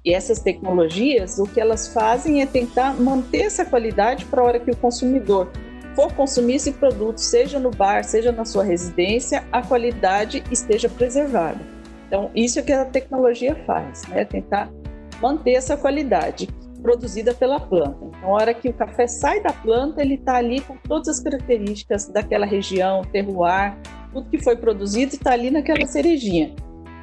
e, 0.06 0.14
essas 0.14 0.40
tecnologias, 0.40 1.38
o 1.40 1.46
que 1.46 1.60
elas 1.60 1.88
fazem 1.88 2.42
é 2.42 2.46
tentar 2.46 2.94
manter 2.94 3.42
essa 3.42 3.66
qualidade 3.66 4.26
para 4.26 4.42
a 4.42 4.46
hora 4.46 4.60
que 4.60 4.72
o 4.72 4.76
consumidor 4.76 5.52
for 5.96 6.14
consumir 6.14 6.56
esse 6.56 6.74
produto, 6.74 7.18
seja 7.18 7.60
no 7.60 7.72
bar, 7.72 8.04
seja 8.04 8.32
na 8.32 8.46
sua 8.46 8.64
residência, 8.64 9.44
a 9.52 9.64
qualidade 9.64 10.44
esteja 10.52 10.88
preservada. 10.88 11.60
Então, 12.08 12.30
isso 12.36 12.60
é 12.60 12.62
que 12.62 12.72
a 12.72 12.86
tecnologia 12.86 13.56
faz, 13.66 14.04
né? 14.08 14.24
Tentar 14.24 14.72
manter 15.20 15.54
essa 15.54 15.76
qualidade 15.76 16.48
produzida 16.78 17.34
pela 17.34 17.60
planta. 17.60 17.98
Então, 18.02 18.30
a 18.30 18.34
hora 18.34 18.54
que 18.54 18.70
o 18.70 18.74
café 18.74 19.08
sai 19.08 19.42
da 19.42 19.52
planta, 19.52 20.02
ele 20.02 20.16
está 20.16 20.36
ali 20.36 20.62
com 20.62 20.78
todas 20.78 21.08
as 21.08 21.20
características 21.20 22.08
daquela 22.08 22.46
região, 22.46 23.02
terroir, 23.04 23.78
tudo 24.14 24.30
que 24.30 24.42
foi 24.42 24.56
produzido 24.56 25.16
está 25.16 25.34
ali 25.34 25.52
naquela 25.52 25.86
cerejinha. 25.86 26.56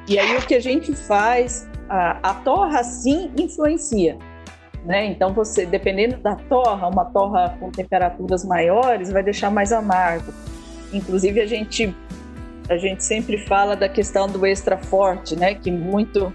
E 0.07 0.19
aí 0.19 0.37
o 0.37 0.41
que 0.45 0.55
a 0.55 0.59
gente 0.59 0.93
faz, 0.93 1.67
a, 1.89 2.29
a 2.29 2.33
torra 2.35 2.83
sim 2.83 3.31
influencia. 3.37 4.17
Né? 4.83 5.05
Então 5.07 5.33
você, 5.33 5.65
dependendo 5.65 6.17
da 6.17 6.35
torra, 6.35 6.87
uma 6.87 7.05
torra 7.05 7.57
com 7.59 7.71
temperaturas 7.71 8.45
maiores 8.45 9.11
vai 9.11 9.23
deixar 9.23 9.49
mais 9.49 9.71
amargo. 9.71 10.31
Inclusive 10.93 11.41
a 11.41 11.47
gente 11.47 11.95
a 12.69 12.77
gente 12.77 13.03
sempre 13.03 13.37
fala 13.37 13.75
da 13.75 13.87
questão 13.87 14.27
do 14.27 14.45
extra 14.45 14.77
forte, 14.77 15.35
né? 15.35 15.53
Que 15.53 15.71
muito, 15.71 16.33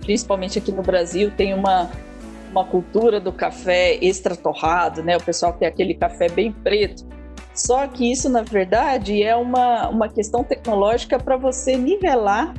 principalmente 0.00 0.58
aqui 0.58 0.70
no 0.70 0.82
Brasil, 0.82 1.32
tem 1.36 1.54
uma 1.54 1.90
uma 2.56 2.64
cultura 2.64 3.20
do 3.20 3.32
café 3.32 3.98
extra 4.02 4.34
torrado, 4.34 5.02
né? 5.02 5.16
O 5.16 5.22
pessoal 5.22 5.52
tem 5.52 5.68
aquele 5.68 5.94
café 5.94 6.28
bem 6.28 6.50
preto. 6.50 7.04
Só 7.54 7.86
que 7.86 8.10
isso, 8.10 8.28
na 8.28 8.42
verdade, 8.42 9.22
é 9.22 9.36
uma, 9.36 9.88
uma 9.88 10.08
questão 10.08 10.42
tecnológica 10.42 11.18
para 11.18 11.36
você 11.36 11.76
nivelar 11.76 12.54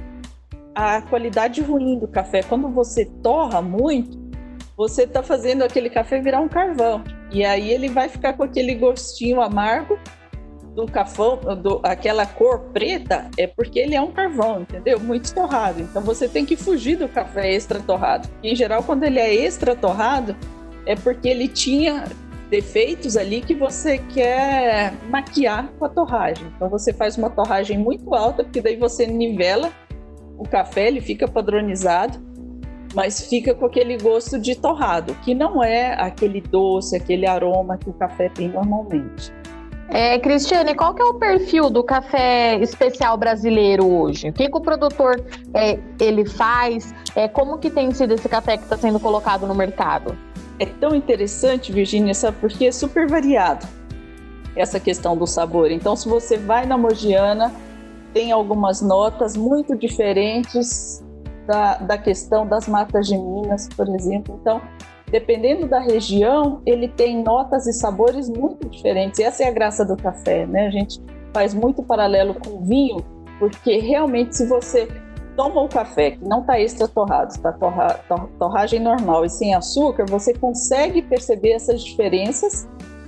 a 0.74 1.02
qualidade 1.02 1.62
ruim 1.62 1.98
do 1.98 2.08
café. 2.08 2.44
Quando 2.44 2.70
você 2.70 3.06
torra 3.24 3.62
muito, 3.62 4.18
você 4.76 5.04
está 5.04 5.24
fazendo 5.24 5.64
aquele 5.64 5.90
café 5.90 6.22
virar 6.22 6.40
um 6.40 6.48
carvão. 6.48 7.04
E 7.32 7.44
aí 7.44 7.72
ele 7.72 7.90
vai 7.90 8.08
ficar 8.08 8.34
com 8.34 8.44
aquele 8.44 8.76
gostinho 8.76 9.42
amargo 9.42 9.98
do 10.78 10.86
cafão, 10.86 11.40
do, 11.60 11.80
aquela 11.82 12.24
cor 12.24 12.60
preta, 12.72 13.32
é 13.36 13.48
porque 13.48 13.80
ele 13.80 13.96
é 13.96 14.02
um 14.02 14.12
carvão, 14.12 14.62
entendeu? 14.62 15.00
Muito 15.00 15.34
torrado. 15.34 15.82
Então 15.82 16.04
você 16.04 16.28
tem 16.28 16.46
que 16.46 16.56
fugir 16.56 16.98
do 16.98 17.10
café 17.10 17.52
extra 17.52 17.80
torrado. 17.80 18.30
em 18.44 18.56
geral, 18.56 18.84
quando 18.84 19.04
ele 19.04 19.18
é 19.18 19.34
extra 19.34 19.76
torrado, 19.76 20.36
é 20.86 20.96
porque 20.96 21.28
ele 21.28 21.48
tinha 21.48 22.04
defeitos 22.52 23.18
ali 23.18 23.42
que 23.42 23.56
você 23.56 23.98
quer 23.98 24.94
maquiar 25.10 25.68
com 25.80 25.86
a 25.86 25.90
torragem. 25.90 26.46
Então 26.56 26.70
você 26.70 26.94
faz 26.94 27.18
uma 27.18 27.32
torragem 27.32 27.80
muito 27.80 28.14
alta, 28.14 28.44
porque 28.44 28.62
daí 28.62 28.76
você 28.76 29.08
nivela 29.08 29.72
o 30.38 30.48
café, 30.48 30.90
ele 30.90 31.02
fica 31.02 31.28
padronizado, 31.28 32.20
mas 32.94 33.28
fica 33.28 33.56
com 33.56 33.66
aquele 33.66 33.98
gosto 33.98 34.40
de 34.40 34.54
torrado, 34.54 35.16
que 35.26 35.34
não 35.34 35.64
é 35.64 35.96
aquele 36.00 36.40
doce, 36.40 36.96
aquele 36.96 37.26
aroma 37.26 37.80
que 37.80 37.90
o 37.90 37.94
café 37.94 38.30
tem 38.30 38.50
normalmente. 38.50 39.34
É, 39.90 40.20
Cristiane, 40.20 40.76
qual 40.76 40.94
que 40.94 41.02
é 41.02 41.06
o 41.06 41.14
perfil 41.14 41.70
do 41.70 41.84
café 41.84 42.58
especial 42.60 43.18
brasileiro 43.18 43.86
hoje? 43.86 44.30
O 44.30 44.34
que, 44.34 44.50
que 44.50 44.58
o 44.58 44.62
produtor 44.62 45.24
é, 45.54 45.80
ele 46.00 46.26
faz? 46.26 46.94
É, 47.16 47.28
como 47.28 47.58
que 47.58 47.70
tem 47.70 47.92
sido 47.92 48.14
esse 48.14 48.28
café 48.28 48.58
que 48.58 48.64
está 48.64 48.78
sendo 48.78 49.00
colocado 49.00 49.48
no 49.48 49.56
mercado? 49.56 50.16
é 50.60 50.66
tão 50.66 50.96
interessante, 50.96 51.72
Virginia, 51.72 52.14
sabe 52.14 52.38
porque 52.40 52.66
é 52.66 52.72
super 52.72 53.08
variado 53.08 53.66
essa 54.56 54.80
questão 54.80 55.16
do 55.16 55.28
sabor. 55.28 55.70
Então, 55.70 55.96
se 55.96 56.10
você 56.10 56.36
vai 56.36 56.66
na 56.66 56.78
Mogiana, 56.78 57.54
tem 58.12 58.32
algumas 58.32 58.82
notas 58.82 59.38
muito 59.38 59.78
diferentes 59.78 61.04
da, 61.46 61.76
da 61.78 61.98
questão 61.98 62.48
das 62.48 62.68
matas 62.68 63.06
de 63.06 63.16
Minas, 63.16 63.70
por 63.76 63.88
exemplo. 63.88 64.40
Então, 64.42 64.60
dependendo 65.10 65.68
da 65.68 65.80
região, 65.80 66.62
ele 66.66 66.88
tem 66.88 67.24
notas 67.24 67.66
e 67.66 67.74
sabores 67.74 68.30
muito 68.30 68.68
diferentes. 68.70 69.20
E 69.20 69.24
essa 69.24 69.44
é 69.44 69.48
a 69.48 69.52
graça 69.52 69.86
do 69.86 69.96
café, 69.96 70.46
né? 70.46 70.68
A 70.68 70.72
gente 70.72 71.02
faz 71.34 71.54
muito 71.54 71.82
paralelo 71.82 72.36
com 72.36 72.58
o 72.58 72.66
vinho, 72.66 72.98
porque 73.40 73.78
realmente, 73.78 74.36
se 74.36 74.46
você 74.46 74.88
toma 75.36 75.62
o 75.62 75.70
café 75.70 76.12
que 76.12 76.26
não 76.26 76.42
está 76.42 76.60
extra 76.60 76.88
torrado, 76.88 77.32
está 77.32 77.52
torra, 77.54 78.00
torragem 78.40 78.80
normal 78.80 79.24
e 79.24 79.30
sem 79.30 79.54
açúcar, 79.54 80.06
você 80.10 80.34
consegue 80.34 81.02
perceber 81.02 81.52
essas 81.52 81.84
diferenças 81.84 82.68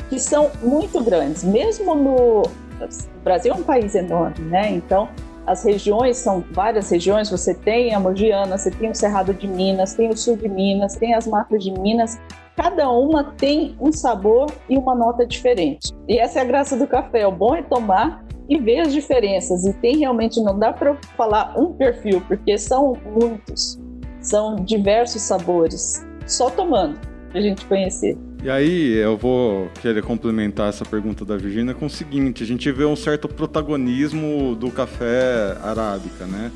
que 0.10 0.20
são 0.20 0.50
muito 0.62 1.04
grandes. 1.04 1.44
Mesmo 1.44 1.96
no 1.96 2.44
o 2.82 3.24
Brasil 3.24 3.54
é 3.54 3.56
um 3.58 3.64
país 3.64 3.94
enorme, 3.94 4.46
né? 4.46 4.72
Então 4.72 5.10
as 5.50 5.64
regiões 5.64 6.18
são 6.18 6.44
várias 6.52 6.92
regiões. 6.92 7.30
Você 7.32 7.56
tem 7.56 7.94
a 7.96 8.00
Mogiana, 8.00 8.56
você 8.56 8.70
tem 8.70 8.92
o 8.92 8.96
Cerrado 8.96 9.34
de 9.34 9.48
Minas, 9.48 9.96
tem 9.96 10.08
o 10.08 10.16
Sul 10.16 10.38
de 10.38 10.48
Minas, 10.48 10.96
tem 10.96 11.16
as 11.16 11.26
matas 11.26 11.64
de 11.64 11.72
Minas. 11.72 12.20
Cada 12.56 12.90
uma 12.92 13.24
tem 13.24 13.76
um 13.80 13.92
sabor 13.92 14.52
e 14.70 14.78
uma 14.78 14.94
nota 14.94 15.26
diferente. 15.26 15.92
E 16.08 16.20
essa 16.20 16.40
é 16.40 16.42
a 16.44 16.46
graça 16.46 16.78
do 16.78 16.86
café. 16.86 17.26
O 17.26 17.32
bom 17.32 17.56
é 17.56 17.64
tomar 17.64 18.24
e 18.48 18.60
ver 18.60 18.82
as 18.82 18.94
diferenças. 18.94 19.66
E 19.66 19.74
tem 19.74 19.98
realmente, 19.98 20.40
não 20.40 20.58
dá 20.58 20.72
para 20.72 20.96
falar 21.18 21.58
um 21.58 21.74
perfil, 21.74 22.22
porque 22.28 22.56
são 22.58 22.94
muitos, 23.18 23.80
são 24.22 24.56
diversos 24.56 25.24
sabores, 25.24 26.06
só 26.28 26.52
tomando 26.52 27.00
para 27.30 27.40
a 27.40 27.42
gente 27.42 27.66
conhecer. 27.66 28.16
E 28.42 28.50
aí 28.50 28.94
eu 28.94 29.18
vou 29.18 29.70
querer 29.82 30.02
complementar 30.02 30.70
essa 30.70 30.86
pergunta 30.86 31.26
da 31.26 31.36
Virginia 31.36 31.74
com 31.74 31.88
o 31.88 31.90
seguinte: 31.90 32.42
a 32.42 32.46
gente 32.46 32.72
vê 32.72 32.86
um 32.86 32.96
certo 32.96 33.28
protagonismo 33.28 34.56
do 34.56 34.72
café 34.72 35.58
arábica, 35.62 36.26
né? 36.26 36.50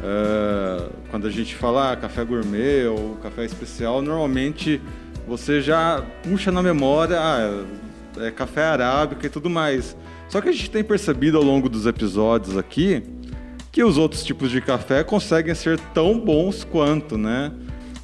Uh, 0.00 0.92
quando 1.10 1.26
a 1.26 1.30
gente 1.30 1.54
fala 1.54 1.92
ah, 1.92 1.96
café 1.96 2.22
gourmet 2.24 2.86
ou 2.88 3.16
café 3.22 3.46
especial, 3.46 4.02
normalmente 4.02 4.82
você 5.26 5.62
já 5.62 6.04
puxa 6.22 6.52
na 6.52 6.62
memória 6.62 7.16
ah, 7.18 7.64
é 8.18 8.30
café 8.30 8.64
arábica 8.64 9.26
e 9.26 9.30
tudo 9.30 9.48
mais. 9.48 9.96
Só 10.28 10.42
que 10.42 10.50
a 10.50 10.52
gente 10.52 10.70
tem 10.70 10.84
percebido 10.84 11.38
ao 11.38 11.42
longo 11.42 11.70
dos 11.70 11.86
episódios 11.86 12.56
aqui 12.56 13.02
que 13.72 13.82
os 13.82 13.96
outros 13.96 14.22
tipos 14.22 14.50
de 14.50 14.60
café 14.60 15.02
conseguem 15.02 15.54
ser 15.54 15.80
tão 15.94 16.20
bons 16.20 16.64
quanto, 16.64 17.16
né? 17.16 17.50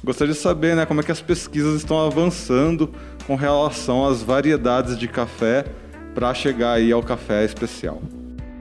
Gostaria 0.03 0.33
de 0.33 0.39
saber, 0.39 0.75
né, 0.75 0.83
como 0.85 0.99
é 0.99 1.03
que 1.03 1.11
as 1.11 1.21
pesquisas 1.21 1.75
estão 1.75 2.03
avançando 2.03 2.91
com 3.21 3.35
relação 3.35 4.05
às 4.05 4.21
variedades 4.21 4.97
de 4.97 5.07
café 5.07 5.65
para 6.13 6.33
chegar 6.33 6.73
aí 6.73 6.91
ao 6.91 7.01
café 7.01 7.45
especial. 7.45 7.99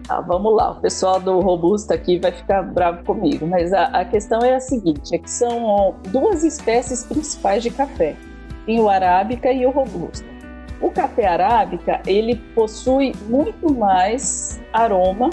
Ah, 0.08 0.20
vamos 0.20 0.54
lá, 0.56 0.72
o 0.72 0.80
pessoal 0.80 1.20
do 1.20 1.38
Robusta 1.38 1.94
aqui 1.94 2.18
vai 2.18 2.32
ficar 2.32 2.62
bravo 2.62 3.04
comigo, 3.04 3.46
mas 3.46 3.72
a, 3.72 3.84
a 3.84 4.04
questão 4.04 4.40
é 4.40 4.56
a 4.56 4.60
seguinte, 4.60 5.14
é 5.14 5.18
que 5.18 5.30
são 5.30 5.94
duas 6.08 6.42
espécies 6.42 7.04
principais 7.04 7.62
de 7.62 7.70
café, 7.70 8.16
tem 8.66 8.80
o 8.80 8.88
Arábica 8.88 9.52
e 9.52 9.64
o 9.64 9.70
Robusta. 9.70 10.26
O 10.80 10.90
café 10.90 11.26
Arábica, 11.26 12.00
ele 12.06 12.36
possui 12.54 13.14
muito 13.28 13.72
mais 13.72 14.60
aroma 14.72 15.30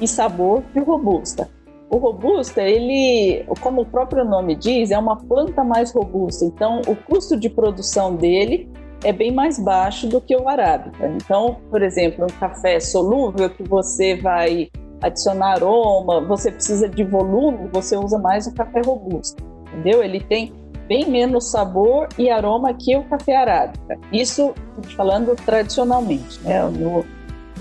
e 0.00 0.08
sabor 0.08 0.62
que 0.72 0.80
o 0.80 0.84
Robusta. 0.84 1.48
O 1.88 1.98
robusta, 1.98 2.62
ele, 2.62 3.44
como 3.60 3.82
o 3.82 3.86
próprio 3.86 4.24
nome 4.24 4.56
diz, 4.56 4.90
é 4.90 4.98
uma 4.98 5.16
planta 5.16 5.62
mais 5.62 5.92
robusta. 5.92 6.44
Então, 6.44 6.80
o 6.86 6.96
custo 6.96 7.36
de 7.36 7.48
produção 7.48 8.16
dele 8.16 8.68
é 9.04 9.12
bem 9.12 9.32
mais 9.32 9.58
baixo 9.58 10.08
do 10.08 10.20
que 10.20 10.36
o 10.36 10.48
arábica. 10.48 11.06
Então, 11.06 11.58
por 11.70 11.82
exemplo, 11.82 12.24
um 12.24 12.40
café 12.40 12.80
solúvel 12.80 13.48
que 13.50 13.62
você 13.62 14.16
vai 14.16 14.68
adicionar 15.00 15.52
aroma, 15.54 16.20
você 16.22 16.50
precisa 16.50 16.88
de 16.88 17.04
volume, 17.04 17.68
você 17.72 17.96
usa 17.96 18.18
mais 18.18 18.46
o 18.46 18.54
café 18.54 18.80
robusto, 18.80 19.42
entendeu? 19.68 20.02
Ele 20.02 20.20
tem 20.20 20.52
bem 20.88 21.08
menos 21.08 21.50
sabor 21.50 22.08
e 22.16 22.30
aroma 22.30 22.72
que 22.74 22.96
o 22.96 23.04
café 23.04 23.36
arábica. 23.36 23.98
Isso 24.12 24.54
falando 24.96 25.34
tradicionalmente, 25.36 26.40
né? 26.42 26.62
No, 26.64 27.04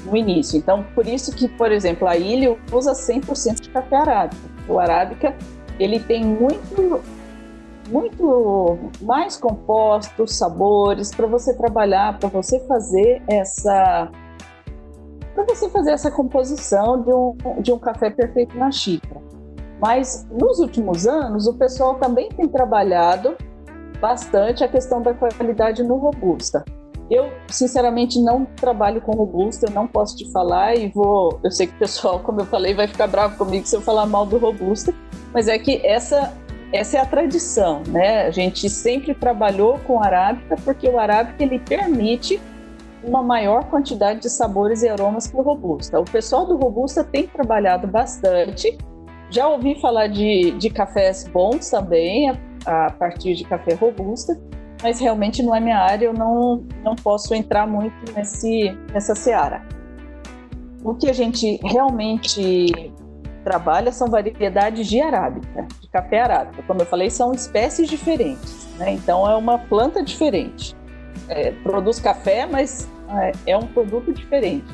no 0.05 0.15
início. 0.15 0.57
Então, 0.57 0.85
por 0.95 1.07
isso 1.07 1.35
que, 1.35 1.47
por 1.47 1.71
exemplo, 1.71 2.07
a 2.07 2.15
ilha 2.15 2.57
usa 2.71 2.93
100% 2.93 3.61
de 3.61 3.69
café 3.69 3.95
arábica. 3.95 4.41
O 4.67 4.79
arábica, 4.79 5.35
ele 5.79 5.99
tem 5.99 6.23
muito 6.23 7.01
muito 7.87 8.79
mais 9.01 9.37
compostos, 9.37 10.35
sabores 10.35 11.13
para 11.13 11.27
você 11.27 11.55
trabalhar, 11.55 12.17
para 12.17 12.29
você 12.29 12.59
fazer 12.61 13.21
essa 13.27 14.09
para 15.35 15.43
você 15.43 15.69
fazer 15.69 15.91
essa 15.91 16.09
composição 16.09 17.03
de 17.03 17.13
um, 17.13 17.61
de 17.61 17.71
um 17.71 17.77
café 17.77 18.09
perfeito 18.09 18.57
na 18.57 18.71
xícara. 18.71 19.21
Mas 19.81 20.25
nos 20.31 20.59
últimos 20.59 21.05
anos, 21.05 21.45
o 21.45 21.53
pessoal 21.53 21.95
também 21.95 22.29
tem 22.29 22.47
trabalhado 22.47 23.35
bastante 23.99 24.63
a 24.63 24.67
questão 24.67 25.01
da 25.01 25.13
qualidade 25.13 25.83
no 25.83 25.97
robusta. 25.97 26.63
Eu, 27.09 27.31
sinceramente, 27.47 28.19
não 28.19 28.45
trabalho 28.45 28.99
com 28.99 29.11
robusta, 29.11 29.67
eu 29.67 29.71
não 29.71 29.85
posso 29.85 30.17
te 30.17 30.31
falar 30.31 30.75
e 30.75 30.87
vou. 30.89 31.39
Eu 31.43 31.51
sei 31.51 31.67
que 31.67 31.75
o 31.75 31.79
pessoal, 31.79 32.19
como 32.19 32.41
eu 32.41 32.45
falei, 32.45 32.73
vai 32.73 32.87
ficar 32.87 33.07
bravo 33.07 33.37
comigo 33.37 33.65
se 33.65 33.75
eu 33.75 33.81
falar 33.81 34.05
mal 34.05 34.25
do 34.25 34.37
robusta, 34.37 34.93
mas 35.31 35.47
é 35.47 35.59
que 35.59 35.85
essa, 35.85 36.33
essa 36.73 36.97
é 36.97 37.01
a 37.01 37.05
tradição, 37.05 37.83
né? 37.87 38.25
A 38.25 38.31
gente 38.31 38.69
sempre 38.69 39.13
trabalhou 39.13 39.77
com 39.85 40.01
arábica 40.01 40.55
porque 40.63 40.89
o 40.89 40.97
arábica 40.97 41.43
ele 41.43 41.59
permite 41.59 42.41
uma 43.03 43.21
maior 43.21 43.65
quantidade 43.65 44.21
de 44.21 44.29
sabores 44.29 44.81
e 44.81 44.89
aromas 44.89 45.27
que 45.27 45.37
o 45.37 45.41
robusta. 45.41 45.99
O 45.99 46.05
pessoal 46.05 46.47
do 46.47 46.57
robusta 46.57 47.03
tem 47.03 47.27
trabalhado 47.27 47.87
bastante. 47.87 48.75
Já 49.29 49.47
ouvi 49.47 49.79
falar 49.79 50.07
de, 50.07 50.51
de 50.51 50.69
cafés 50.71 51.27
bons 51.27 51.69
também, 51.69 52.31
a, 52.31 52.87
a 52.87 52.91
partir 52.91 53.35
de 53.35 53.43
café 53.43 53.75
robusta, 53.75 54.39
mas 54.85 54.99
realmente 54.99 55.41
não 55.41 55.55
é 55.55 55.59
minha 55.59 55.79
área, 55.79 56.05
eu 56.05 56.13
não, 56.13 56.63
não 56.83 56.95
posso 56.95 57.33
entrar 57.33 57.65
muito 57.65 57.95
nesse, 58.15 58.77
nessa 58.93 59.15
seara. 59.15 59.63
O 60.83 60.93
que 60.93 61.09
a 61.09 61.13
gente 61.13 61.59
realmente 61.63 62.93
trabalha 63.43 63.91
são 63.91 64.07
variedades 64.07 64.85
de 64.85 65.01
arábica, 65.01 65.67
de 65.81 65.89
café 65.89 66.21
arábica. 66.21 66.61
Como 66.67 66.81
eu 66.81 66.85
falei, 66.85 67.09
são 67.09 67.31
espécies 67.31 67.89
diferentes, 67.89 68.67
né? 68.77 68.91
então 68.91 69.27
é 69.27 69.35
uma 69.35 69.57
planta 69.57 70.03
diferente. 70.03 70.75
É, 71.29 71.49
produz 71.49 71.99
café, 71.99 72.45
mas 72.45 72.87
é, 73.09 73.53
é 73.53 73.57
um 73.57 73.65
produto 73.65 74.13
diferente. 74.13 74.71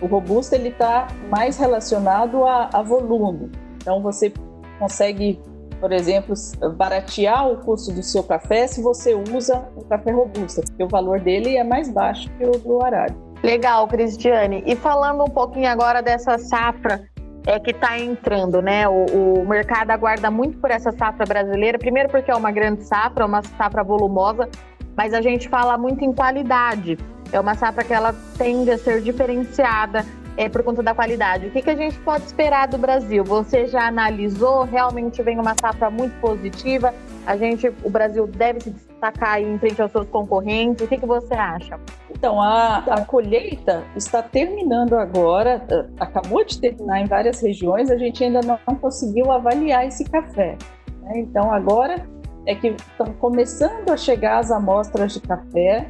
O 0.00 0.06
robusto 0.06 0.54
ele 0.54 0.70
está 0.70 1.06
mais 1.28 1.58
relacionado 1.58 2.46
a, 2.46 2.70
a 2.72 2.80
volume, 2.80 3.50
então 3.76 4.00
você 4.00 4.32
consegue 4.78 5.38
por 5.80 5.92
exemplo, 5.92 6.34
baratear 6.76 7.48
o 7.48 7.56
custo 7.56 7.92
do 7.92 8.02
seu 8.02 8.22
café 8.22 8.66
se 8.66 8.82
você 8.82 9.14
usa 9.14 9.66
o 9.74 9.84
café 9.84 10.12
robusta, 10.12 10.62
porque 10.62 10.84
o 10.84 10.88
valor 10.88 11.20
dele 11.20 11.56
é 11.56 11.64
mais 11.64 11.90
baixo 11.90 12.28
que 12.36 12.44
o 12.44 12.52
do 12.52 12.82
arábica. 12.84 13.18
Legal, 13.42 13.88
Cristiane. 13.88 14.62
E 14.66 14.76
falando 14.76 15.24
um 15.24 15.30
pouquinho 15.30 15.68
agora 15.68 16.02
dessa 16.02 16.36
safra 16.36 17.08
é 17.46 17.58
que 17.58 17.70
está 17.70 17.98
entrando, 17.98 18.60
né? 18.60 18.86
O, 18.86 19.40
o, 19.40 19.48
mercado 19.48 19.90
aguarda 19.90 20.30
muito 20.30 20.58
por 20.58 20.70
essa 20.70 20.92
safra 20.92 21.24
brasileira, 21.24 21.78
primeiro 21.78 22.10
porque 22.10 22.30
é 22.30 22.34
uma 22.34 22.52
grande 22.52 22.84
safra, 22.84 23.24
uma 23.24 23.42
safra 23.42 23.82
volumosa, 23.82 24.46
mas 24.94 25.14
a 25.14 25.22
gente 25.22 25.48
fala 25.48 25.78
muito 25.78 26.04
em 26.04 26.12
qualidade. 26.12 26.98
É 27.32 27.40
uma 27.40 27.54
safra 27.54 27.82
que 27.82 27.94
ela 27.94 28.14
tende 28.36 28.70
a 28.70 28.76
ser 28.76 29.00
diferenciada, 29.00 30.04
é, 30.36 30.48
por 30.48 30.62
conta 30.62 30.82
da 30.82 30.94
qualidade. 30.94 31.46
O 31.46 31.50
que, 31.50 31.62
que 31.62 31.70
a 31.70 31.76
gente 31.76 31.98
pode 32.00 32.24
esperar 32.24 32.68
do 32.68 32.78
Brasil? 32.78 33.24
Você 33.24 33.66
já 33.66 33.86
analisou? 33.86 34.64
Realmente 34.64 35.22
vem 35.22 35.38
uma 35.38 35.54
safra 35.60 35.90
muito 35.90 36.18
positiva? 36.20 36.94
A 37.26 37.36
gente, 37.36 37.72
o 37.82 37.90
Brasil 37.90 38.26
deve 38.26 38.60
se 38.60 38.70
destacar 38.70 39.40
em 39.40 39.58
frente 39.58 39.80
aos 39.80 39.92
seus 39.92 40.08
concorrentes? 40.08 40.84
O 40.84 40.88
que, 40.88 40.98
que 40.98 41.06
você 41.06 41.34
acha? 41.34 41.78
Então, 42.10 42.40
a, 42.40 42.78
a 42.78 43.04
colheita 43.04 43.84
está 43.96 44.22
terminando 44.22 44.94
agora, 44.94 45.64
acabou 45.98 46.44
de 46.44 46.60
terminar 46.60 47.00
em 47.00 47.06
várias 47.06 47.40
regiões, 47.40 47.90
a 47.90 47.96
gente 47.96 48.22
ainda 48.22 48.40
não 48.42 48.76
conseguiu 48.76 49.30
avaliar 49.30 49.86
esse 49.86 50.04
café. 50.04 50.56
Né? 51.02 51.20
Então, 51.20 51.52
agora 51.52 52.06
é 52.46 52.54
que 52.54 52.68
estão 52.68 53.12
começando 53.14 53.90
a 53.90 53.96
chegar 53.96 54.38
as 54.38 54.50
amostras 54.50 55.12
de 55.12 55.20
café 55.20 55.86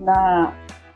na, 0.00 0.52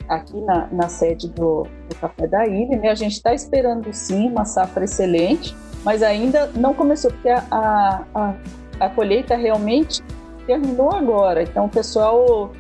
aqui 0.09 0.41
na, 0.41 0.69
na 0.73 0.89
sede 0.89 1.29
do, 1.29 1.67
do, 1.89 1.97
Café 2.01 2.27
da 2.27 2.47
Ilha. 2.47 2.79
Né? 2.79 2.89
A 2.89 2.95
gente 2.95 3.13
está 3.13 3.35
esperando 3.35 3.93
sim 3.93 4.29
uma 4.29 4.45
safra 4.45 4.85
excelente, 4.85 5.55
mas 5.85 6.03
ainda 6.03 6.51
não 6.55 6.75
começou, 6.75 7.11
porque 7.11 7.29
a, 7.29 7.45
a, 7.51 8.05
a, 8.15 8.35
a 8.81 8.91
colheita 8.91 9.37
realmente 9.37 10.03
terminou 10.47 10.93
agora. 10.93 11.43
Então 11.43 11.67
o 11.67 11.69
pessoal 11.69 12.51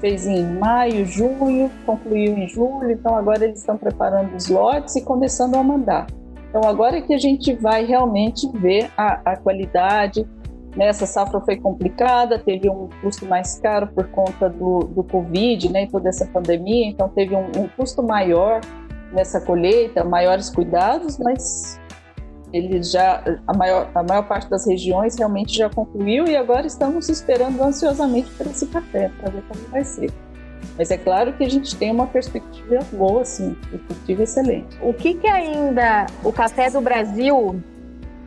fez 0.00 0.26
em 0.26 0.44
maio, 0.44 1.04
junho, 1.04 1.70
concluiu 1.84 2.36
em 2.36 2.48
julho, 2.48 2.90
então 2.90 3.16
agora 3.16 3.44
eles 3.44 3.60
estão 3.60 3.76
preparando 3.76 4.34
os 4.36 4.48
lotes 4.48 4.96
e 4.96 5.02
começando 5.02 5.56
a 5.56 5.62
mandar. 5.62 6.06
Então 6.48 6.62
agora 6.64 6.98
é 6.98 7.00
que 7.00 7.12
a 7.12 7.18
gente 7.18 7.52
vai 7.54 7.84
realmente 7.84 8.48
ver 8.54 8.90
a, 8.96 9.32
a 9.32 9.36
qualidade, 9.36 10.26
essa 10.86 11.06
safra 11.06 11.40
foi 11.40 11.56
complicada, 11.56 12.38
teve 12.38 12.68
um 12.70 12.88
custo 13.02 13.26
mais 13.26 13.58
caro 13.58 13.88
por 13.88 14.06
conta 14.08 14.48
do, 14.48 14.80
do 14.80 15.02
Covid, 15.02 15.72
né, 15.72 15.84
e 15.84 15.88
toda 15.88 16.08
essa 16.08 16.26
pandemia, 16.26 16.86
então 16.86 17.08
teve 17.08 17.34
um, 17.34 17.46
um 17.56 17.68
custo 17.76 18.02
maior 18.02 18.60
nessa 19.12 19.40
colheita, 19.40 20.04
maiores 20.04 20.50
cuidados, 20.50 21.18
mas 21.18 21.80
ele 22.52 22.82
já 22.82 23.22
a 23.46 23.56
maior, 23.56 23.90
a 23.94 24.02
maior 24.02 24.26
parte 24.26 24.48
das 24.48 24.66
regiões 24.66 25.16
realmente 25.16 25.56
já 25.56 25.68
concluiu 25.68 26.26
e 26.26 26.36
agora 26.36 26.66
estamos 26.66 27.08
esperando 27.08 27.62
ansiosamente 27.62 28.30
por 28.32 28.46
esse 28.46 28.66
café 28.66 29.10
para 29.20 29.30
ver 29.30 29.42
como 29.42 29.60
vai 29.70 29.84
ser. 29.84 30.10
Mas 30.76 30.90
é 30.90 30.96
claro 30.96 31.32
que 31.32 31.44
a 31.44 31.48
gente 31.48 31.76
tem 31.76 31.90
uma 31.90 32.06
perspectiva 32.06 32.78
boa, 32.92 33.24
sim, 33.24 33.56
perspectiva 33.70 34.22
excelente. 34.22 34.78
O 34.82 34.92
que, 34.92 35.14
que 35.14 35.26
ainda 35.26 36.06
o 36.24 36.32
café 36.32 36.70
do 36.70 36.80
Brasil 36.80 37.62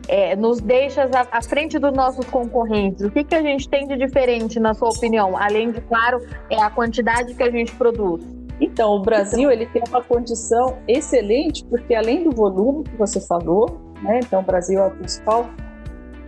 é, 0.08 0.34
nos 0.36 0.60
deixa 0.60 1.04
à, 1.04 1.38
à, 1.38 1.42
frente 1.42 1.78
dos 1.78 1.92
nossos 1.92 2.24
concorrentes? 2.26 3.04
O 3.04 3.10
que, 3.10 3.24
que 3.24 3.34
a 3.34 3.42
gente 3.42 3.68
tem 3.68 3.86
de 3.86 3.96
diferente, 3.96 4.58
na 4.58 4.74
sua 4.74 4.88
opinião? 4.88 5.36
Além 5.36 5.70
de, 5.70 5.80
claro, 5.82 6.20
é 6.50 6.60
a 6.60 6.70
quantidade 6.70 7.34
que 7.34 7.42
a 7.42 7.50
gente 7.50 7.74
produz. 7.74 8.24
Então, 8.60 8.92
o 8.92 9.02
Brasil 9.02 9.50
ele 9.50 9.66
tem 9.66 9.82
uma 9.88 10.02
condição 10.02 10.78
excelente, 10.86 11.64
porque 11.64 11.94
além 11.94 12.24
do 12.24 12.30
volume 12.30 12.84
que 12.84 12.96
você 12.96 13.20
falou, 13.20 13.80
né, 14.02 14.20
então 14.22 14.40
o 14.40 14.44
Brasil 14.44 14.80
é 14.80 14.86
o 14.86 14.90
principal, 14.90 15.50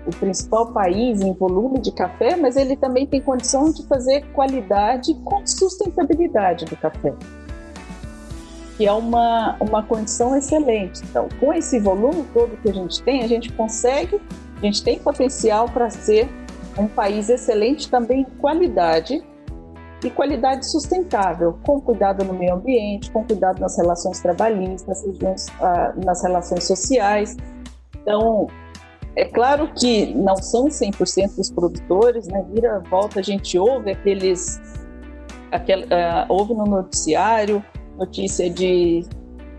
o 0.07 0.11
principal 0.11 0.73
país 0.73 1.21
em 1.21 1.33
volume 1.33 1.81
de 1.81 1.93
café, 1.93 2.35
mas 2.37 2.57
ele 2.57 2.77
também 2.77 3.07
tem 3.07 3.21
condição 3.21 3.71
de 3.71 3.87
fazer 3.87 4.25
qualidade 4.33 5.15
com 5.25 5.47
sustentabilidade 5.47 6.65
do 6.65 6.77
café 6.77 7.15
que 8.77 8.87
é 8.87 8.93
uma, 8.93 9.57
uma 9.61 9.83
condição 9.83 10.37
excelente. 10.37 11.01
Então, 11.05 11.29
com 11.39 11.53
esse 11.53 11.79
volume 11.79 12.25
todo 12.35 12.57
que 12.57 12.69
a 12.69 12.75
gente 12.75 13.03
tem, 13.03 13.23
a 13.23 13.29
gente 13.29 13.53
consegue, 13.53 14.21
a 14.57 14.61
gente 14.61 14.83
tem 14.83 14.99
potencial 14.99 15.69
para 15.69 15.91
ser 15.91 16.29
um 16.77 16.89
país 16.89 17.29
excelente 17.29 17.89
também 17.89 18.23
em 18.23 18.25
qualidade 18.25 19.23
e 20.03 20.11
qualidade 20.11 20.69
sustentável, 20.71 21.59
com 21.65 21.81
cuidado 21.81 22.25
no 22.25 22.35
meio 22.35 22.55
ambiente, 22.55 23.11
com 23.11 23.25
cuidado 23.25 23.61
nas 23.61 23.77
relações 23.77 24.21
trabalhistas, 24.21 25.03
nas, 25.21 25.47
ah, 25.61 25.95
relações 26.23 26.65
sociais. 26.65 27.37
Então, 28.03 28.49
É 29.17 29.25
claro 29.25 29.71
que 29.73 30.13
não 30.13 30.35
são 30.35 30.69
100% 30.69 31.37
dos 31.37 31.49
produtores, 31.49 32.27
né? 32.27 32.45
Vira 32.53 32.83
volta 32.91 33.21
a 33.21 33.23
gente 33.23 33.57
ouve 33.57 33.93
aqueles 33.93 34.61
aquele, 35.53 35.85
uh, 35.85 36.27
ouve 36.29 36.53
no 36.53 36.65
noticiário 36.65 37.65
notícia 37.97 38.51
de 38.51 39.05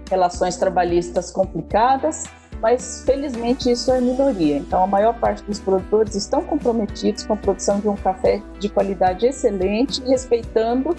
relações 0.10 0.58
trabalhistas 0.58 1.32
complicadas, 1.32 2.26
mas 2.62 3.04
felizmente 3.06 3.72
isso 3.72 3.92
é 3.92 4.00
minoria. 4.00 4.58
Então 4.58 4.84
a 4.84 4.88
maior 4.88 5.14
parte 5.20 5.44
dos 5.44 5.60
produtores 5.60 6.16
estão 6.16 6.44
comprometidos 6.44 7.24
com 7.24 7.34
a 7.34 7.38
produção 7.38 7.80
de 7.80 7.88
um 7.88 7.96
café 7.96 8.42
de 8.60 8.70
qualidade 8.70 9.26
excelente, 9.26 10.02
respeitando 10.04 10.96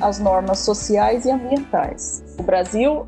as 0.00 0.18
normas 0.18 0.58
sociais 0.60 1.24
e 1.24 1.30
ambientais. 1.30 2.22
O 2.38 2.42
Brasil 2.42 3.06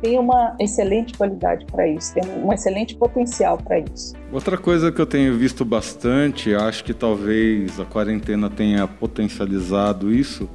tem 0.00 0.18
uma 0.18 0.56
excelente 0.58 1.14
qualidade 1.16 1.64
para 1.66 1.86
isso, 1.86 2.12
tem 2.12 2.24
um 2.42 2.52
excelente 2.52 2.96
potencial 2.96 3.56
para 3.56 3.78
isso. 3.78 4.14
Outra 4.32 4.58
coisa 4.58 4.90
que 4.90 5.00
eu 5.00 5.06
tenho 5.06 5.38
visto 5.38 5.64
bastante, 5.64 6.54
acho 6.54 6.82
que 6.82 6.92
talvez 6.92 7.78
a 7.78 7.84
quarentena 7.84 8.50
tenha 8.50 8.88
potencializado 8.88 10.12
isso, 10.12 10.50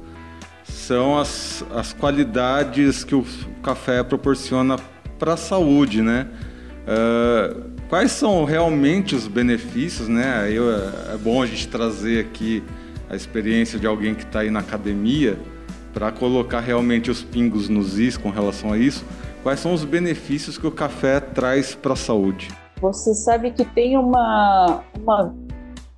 são 0.88 1.18
as, 1.18 1.62
as 1.74 1.92
qualidades 1.92 3.04
que 3.04 3.14
o 3.14 3.22
café 3.62 4.02
proporciona 4.02 4.76
para 5.18 5.34
a 5.34 5.36
saúde, 5.36 6.00
né? 6.00 6.26
Uh, 6.86 7.70
quais 7.90 8.12
são 8.12 8.46
realmente 8.46 9.14
os 9.14 9.28
benefícios, 9.28 10.08
né? 10.08 10.50
Eu, 10.50 10.64
é 10.72 11.18
bom 11.22 11.42
a 11.42 11.46
gente 11.46 11.68
trazer 11.68 12.24
aqui 12.24 12.64
a 13.10 13.14
experiência 13.14 13.78
de 13.78 13.86
alguém 13.86 14.14
que 14.14 14.22
está 14.22 14.40
aí 14.40 14.50
na 14.50 14.60
academia 14.60 15.38
para 15.92 16.10
colocar 16.10 16.60
realmente 16.60 17.10
os 17.10 17.22
pingos 17.22 17.68
nos 17.68 17.98
is 17.98 18.16
com 18.16 18.30
relação 18.30 18.72
a 18.72 18.78
isso. 18.78 19.04
Quais 19.42 19.60
são 19.60 19.74
os 19.74 19.84
benefícios 19.84 20.56
que 20.56 20.66
o 20.66 20.72
café 20.72 21.20
traz 21.20 21.74
para 21.74 21.92
a 21.92 21.96
saúde? 21.96 22.48
Você 22.80 23.12
sabe 23.12 23.50
que 23.50 23.64
tem 23.66 23.98
uma, 23.98 24.82
uma 24.98 25.34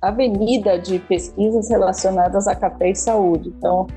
avenida 0.01 0.77
de 0.77 0.99
pesquisas 0.99 1.69
relacionadas 1.69 2.45
a 2.45 2.55
café 2.55 2.91
e 2.91 2.95
saúde. 2.95 3.53
Então, 3.57 3.87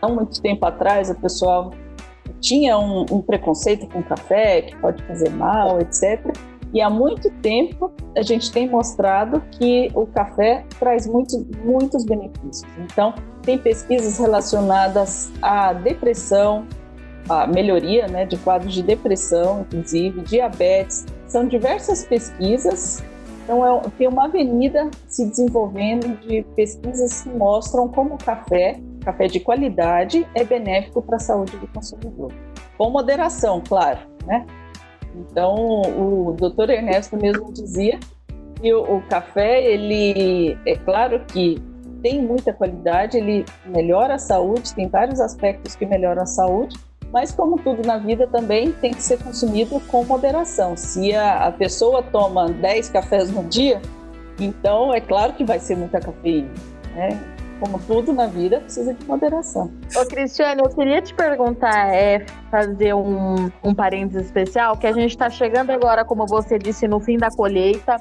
não 0.00 0.14
muito 0.14 0.40
tempo 0.40 0.64
atrás, 0.66 1.10
o 1.10 1.14
pessoal 1.14 1.72
tinha 2.40 2.78
um, 2.78 3.06
um 3.10 3.22
preconceito 3.22 3.86
com 3.88 4.02
café, 4.02 4.62
que 4.62 4.76
pode 4.76 5.02
fazer 5.04 5.30
mal, 5.30 5.80
etc. 5.80 6.36
E 6.72 6.80
há 6.80 6.90
muito 6.90 7.30
tempo 7.40 7.92
a 8.16 8.22
gente 8.22 8.50
tem 8.52 8.68
mostrado 8.68 9.40
que 9.52 9.90
o 9.94 10.06
café 10.06 10.64
traz 10.78 11.06
muitos, 11.06 11.44
muitos 11.64 12.04
benefícios. 12.04 12.70
Então, 12.78 13.14
tem 13.42 13.58
pesquisas 13.58 14.18
relacionadas 14.18 15.30
à 15.40 15.72
depressão, 15.72 16.66
a 17.28 17.46
melhoria 17.46 18.06
né, 18.08 18.24
de 18.24 18.36
quadros 18.36 18.74
de 18.74 18.82
depressão, 18.82 19.62
inclusive, 19.62 20.20
diabetes. 20.22 21.06
São 21.26 21.46
diversas 21.46 22.04
pesquisas, 22.04 23.02
então 23.44 23.64
é, 23.64 23.82
tem 23.96 24.08
uma 24.08 24.24
avenida 24.24 24.90
se 25.08 25.24
desenvolvendo 25.26 26.18
de 26.20 26.44
pesquisas 26.54 27.22
que 27.22 27.30
mostram 27.30 27.88
como 27.88 28.14
o 28.14 28.18
café, 28.18 28.80
café 29.06 29.28
de 29.28 29.38
qualidade, 29.38 30.26
é 30.34 30.42
benéfico 30.42 31.00
para 31.00 31.16
a 31.16 31.20
saúde 31.20 31.56
do 31.56 31.68
consumidor. 31.68 32.32
Com 32.76 32.90
moderação, 32.90 33.62
claro, 33.66 34.00
né? 34.26 34.44
Então, 35.14 35.54
o 35.54 36.32
doutor 36.32 36.68
Ernesto 36.68 37.16
mesmo 37.16 37.52
dizia 37.52 38.00
que 38.60 38.74
o, 38.74 38.96
o 38.96 39.02
café, 39.02 39.62
ele, 39.64 40.58
é 40.66 40.74
claro 40.76 41.24
que 41.24 41.62
tem 42.02 42.20
muita 42.20 42.52
qualidade, 42.52 43.16
ele 43.16 43.44
melhora 43.64 44.14
a 44.14 44.18
saúde, 44.18 44.74
tem 44.74 44.88
vários 44.88 45.20
aspectos 45.20 45.76
que 45.76 45.86
melhoram 45.86 46.22
a 46.22 46.26
saúde, 46.26 46.76
mas, 47.12 47.30
como 47.30 47.56
tudo 47.58 47.86
na 47.86 47.98
vida, 47.98 48.26
também 48.26 48.72
tem 48.72 48.92
que 48.92 49.02
ser 49.02 49.22
consumido 49.22 49.80
com 49.86 50.04
moderação. 50.04 50.76
Se 50.76 51.14
a, 51.14 51.46
a 51.46 51.52
pessoa 51.52 52.02
toma 52.02 52.48
10 52.48 52.88
cafés 52.90 53.30
no 53.30 53.44
dia, 53.44 53.80
então 54.40 54.92
é 54.92 55.00
claro 55.00 55.32
que 55.34 55.44
vai 55.44 55.60
ser 55.60 55.76
muita 55.76 56.00
cafeína. 56.00 56.50
Né? 56.94 57.35
Como 57.60 57.78
tudo 57.80 58.12
na 58.12 58.26
vida, 58.26 58.60
precisa 58.60 58.92
de 58.92 59.04
moderação. 59.06 59.70
Ô, 59.96 60.04
Cristiane, 60.04 60.60
eu 60.62 60.68
queria 60.68 61.00
te 61.00 61.14
perguntar, 61.14 61.94
é, 61.94 62.24
fazer 62.50 62.94
um, 62.94 63.50
um 63.64 63.74
parênteses 63.74 64.26
especial, 64.26 64.76
que 64.76 64.86
a 64.86 64.92
gente 64.92 65.10
está 65.10 65.30
chegando 65.30 65.70
agora, 65.70 66.04
como 66.04 66.26
você 66.26 66.58
disse, 66.58 66.86
no 66.86 67.00
fim 67.00 67.16
da 67.16 67.30
colheita. 67.30 67.96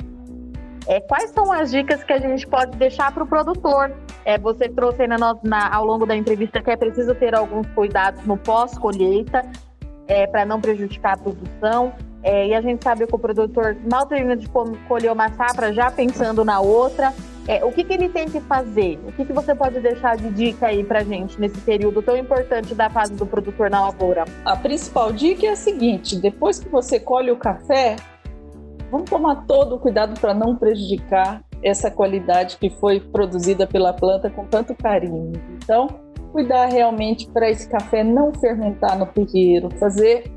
É, 0.87 0.99
quais 0.99 1.31
são 1.31 1.51
as 1.51 1.71
dicas 1.71 2.03
que 2.03 2.13
a 2.13 2.19
gente 2.19 2.45
pode 2.45 2.77
deixar 2.77 3.11
para 3.11 3.23
o 3.23 3.27
produtor? 3.27 3.91
É, 4.23 4.37
você 4.37 4.69
trouxe 4.69 5.07
na, 5.07 5.17
na, 5.43 5.73
ao 5.73 5.85
longo 5.85 6.05
da 6.05 6.15
entrevista 6.15 6.61
que 6.61 6.69
é 6.69 6.75
preciso 6.75 7.15
ter 7.15 7.33
alguns 7.33 7.67
cuidados 7.69 8.23
no 8.25 8.37
pós-colheita 8.37 9.43
é, 10.07 10.27
para 10.27 10.45
não 10.45 10.61
prejudicar 10.61 11.13
a 11.13 11.17
produção. 11.17 11.93
É, 12.23 12.47
e 12.47 12.53
a 12.55 12.61
gente 12.61 12.83
sabe 12.83 13.05
que 13.05 13.15
o 13.15 13.19
produtor 13.19 13.77
mal 13.89 14.05
termina 14.07 14.35
de 14.35 14.47
colher 14.87 15.11
uma 15.11 15.29
safra 15.29 15.71
já 15.73 15.91
pensando 15.91 16.43
na 16.43 16.59
outra. 16.59 17.13
É, 17.47 17.63
o 17.63 17.71
que, 17.71 17.83
que, 17.83 17.93
ele 17.93 18.09
tem 18.09 18.27
que 18.27 18.39
fazer? 18.41 18.99
O 19.07 19.11
que, 19.11 19.23
que 19.23 19.31
você 19.31 19.53
pode 19.53 19.79
deixar 19.79 20.17
de 20.17 20.29
dica 20.31 20.67
aí 20.67 20.83
para 20.83 21.03
gente 21.03 21.39
nesse 21.39 21.59
período 21.61 22.01
tão 22.01 22.17
importante 22.17 22.73
da 22.73 22.89
fase 22.89 23.13
do 23.13 23.25
produtor 23.25 23.69
na 23.69 23.81
lavoura? 23.81 24.25
A 24.43 24.55
principal 24.55 25.11
dica 25.11 25.45
é 25.45 25.49
a 25.51 25.55
seguinte: 25.55 26.15
depois 26.15 26.57
que 26.57 26.67
você 26.67 26.99
colhe 26.99 27.29
o 27.29 27.37
café, 27.37 27.97
Vamos 28.91 29.09
tomar 29.09 29.45
todo 29.47 29.75
o 29.75 29.79
cuidado 29.79 30.19
para 30.19 30.33
não 30.33 30.55
prejudicar 30.55 31.43
essa 31.63 31.89
qualidade 31.89 32.57
que 32.57 32.69
foi 32.69 32.99
produzida 32.99 33.65
pela 33.65 33.91
planta 33.91 34.29
com 34.29 34.45
tanto 34.45 34.75
carinho. 34.75 35.33
Então, 35.57 35.87
cuidar 36.31 36.67
realmente 36.67 37.27
para 37.29 37.49
esse 37.49 37.67
café 37.67 38.03
não 38.03 38.33
fermentar 38.33 38.97
no 38.97 39.05
terreiro, 39.07 39.69
fazer 39.79 40.31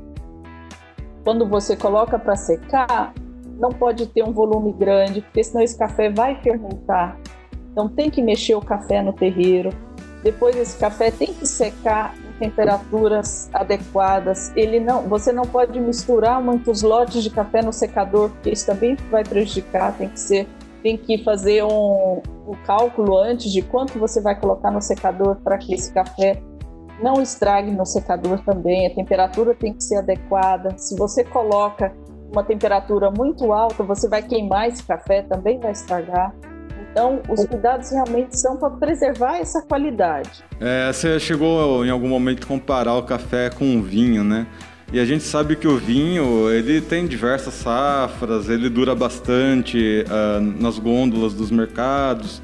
quando 1.23 1.47
você 1.47 1.75
coloca 1.75 2.17
para 2.17 2.35
secar, 2.35 3.13
não 3.59 3.69
pode 3.69 4.07
ter 4.07 4.23
um 4.23 4.31
volume 4.31 4.71
grande, 4.71 5.21
porque 5.21 5.43
senão 5.43 5.61
esse 5.61 5.77
café 5.77 6.09
vai 6.09 6.41
fermentar. 6.41 7.19
Então 7.71 7.89
tem 7.89 8.09
que 8.09 8.21
mexer 8.21 8.55
o 8.55 8.61
café 8.61 9.01
no 9.01 9.13
terreiro. 9.13 9.69
Depois 10.23 10.55
esse 10.55 10.77
café 10.77 11.11
tem 11.11 11.33
que 11.33 11.45
secar 11.45 12.15
temperaturas 12.39 13.49
adequadas. 13.53 14.51
Ele 14.55 14.79
não, 14.79 15.03
você 15.03 15.31
não 15.31 15.43
pode 15.43 15.79
misturar 15.79 16.41
muitos 16.41 16.81
lotes 16.81 17.21
de 17.21 17.29
café 17.29 17.61
no 17.61 17.71
secador, 17.73 18.29
porque 18.29 18.51
isso 18.51 18.65
também 18.65 18.95
vai 19.11 19.23
prejudicar. 19.23 19.95
Tem 19.97 20.09
que 20.09 20.19
ser, 20.19 20.47
tem 20.81 20.97
que 20.97 21.23
fazer 21.23 21.63
um, 21.63 22.21
um 22.47 22.55
cálculo 22.65 23.17
antes 23.17 23.51
de 23.51 23.61
quanto 23.61 23.99
você 23.99 24.21
vai 24.21 24.39
colocar 24.39 24.71
no 24.71 24.81
secador 24.81 25.35
para 25.43 25.57
que 25.57 25.73
esse 25.73 25.93
café 25.93 26.41
não 27.01 27.21
estrague 27.21 27.71
no 27.71 27.85
secador 27.85 28.39
também. 28.43 28.87
A 28.87 28.95
temperatura 28.95 29.53
tem 29.53 29.73
que 29.73 29.83
ser 29.83 29.97
adequada. 29.97 30.77
Se 30.77 30.97
você 30.97 31.23
coloca 31.23 31.93
uma 32.31 32.43
temperatura 32.43 33.11
muito 33.11 33.51
alta, 33.51 33.83
você 33.83 34.07
vai 34.07 34.21
queimar 34.21 34.67
esse 34.67 34.83
café, 34.83 35.23
também 35.23 35.59
vai 35.59 35.71
estragar. 35.71 36.33
Então, 36.91 37.21
os 37.29 37.45
cuidados 37.45 37.91
realmente 37.91 38.37
são 38.39 38.57
para 38.57 38.71
preservar 38.71 39.37
essa 39.37 39.61
qualidade. 39.61 40.43
É, 40.59 40.91
você 40.91 41.19
chegou 41.19 41.85
em 41.85 41.89
algum 41.89 42.07
momento 42.07 42.43
a 42.43 42.47
comparar 42.47 42.95
o 42.95 43.03
café 43.03 43.49
com 43.49 43.77
o 43.77 43.81
vinho, 43.81 44.23
né? 44.23 44.47
E 44.91 44.99
a 44.99 45.05
gente 45.05 45.23
sabe 45.23 45.55
que 45.55 45.67
o 45.67 45.77
vinho 45.77 46.49
ele 46.49 46.81
tem 46.81 47.05
diversas 47.05 47.53
safras, 47.53 48.49
ele 48.49 48.69
dura 48.69 48.95
bastante 48.95 50.03
uh, 50.07 50.41
nas 50.41 50.79
gôndolas 50.79 51.35
dos 51.35 51.51
mercados. 51.51 52.41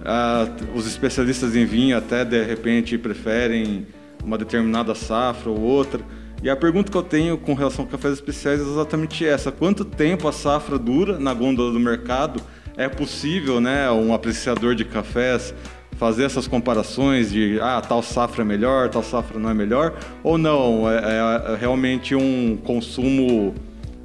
Uh, 0.00 0.78
os 0.78 0.86
especialistas 0.86 1.56
em 1.56 1.64
vinho 1.64 1.98
até 1.98 2.24
de 2.24 2.44
repente 2.44 2.96
preferem 2.96 3.88
uma 4.24 4.38
determinada 4.38 4.94
safra 4.94 5.50
ou 5.50 5.60
outra. 5.60 6.00
E 6.42 6.48
a 6.48 6.56
pergunta 6.56 6.90
que 6.90 6.96
eu 6.96 7.02
tenho 7.02 7.36
com 7.36 7.54
relação 7.54 7.84
a 7.84 7.88
cafés 7.88 8.14
especiais 8.14 8.60
é 8.60 8.62
exatamente 8.62 9.26
essa: 9.26 9.52
quanto 9.52 9.84
tempo 9.84 10.26
a 10.26 10.32
safra 10.32 10.78
dura 10.78 11.18
na 11.18 11.34
gôndola 11.34 11.72
do 11.72 11.80
mercado? 11.80 12.42
é 12.76 12.88
possível, 12.88 13.60
né, 13.60 13.90
um 13.90 14.14
apreciador 14.14 14.74
de 14.74 14.86
cafés 14.86 15.54
fazer 15.98 16.24
essas 16.24 16.48
comparações 16.48 17.30
de 17.30 17.58
ah, 17.60 17.78
tal 17.86 18.02
safra 18.02 18.40
é 18.40 18.44
melhor, 18.44 18.88
tal 18.88 19.02
safra 19.02 19.38
não 19.38 19.50
é 19.50 19.54
melhor, 19.54 19.98
ou 20.22 20.38
não, 20.38 20.90
é, 20.90 20.96
é, 20.96 21.52
é 21.52 21.56
realmente 21.56 22.14
um 22.14 22.56
consumo 22.56 23.54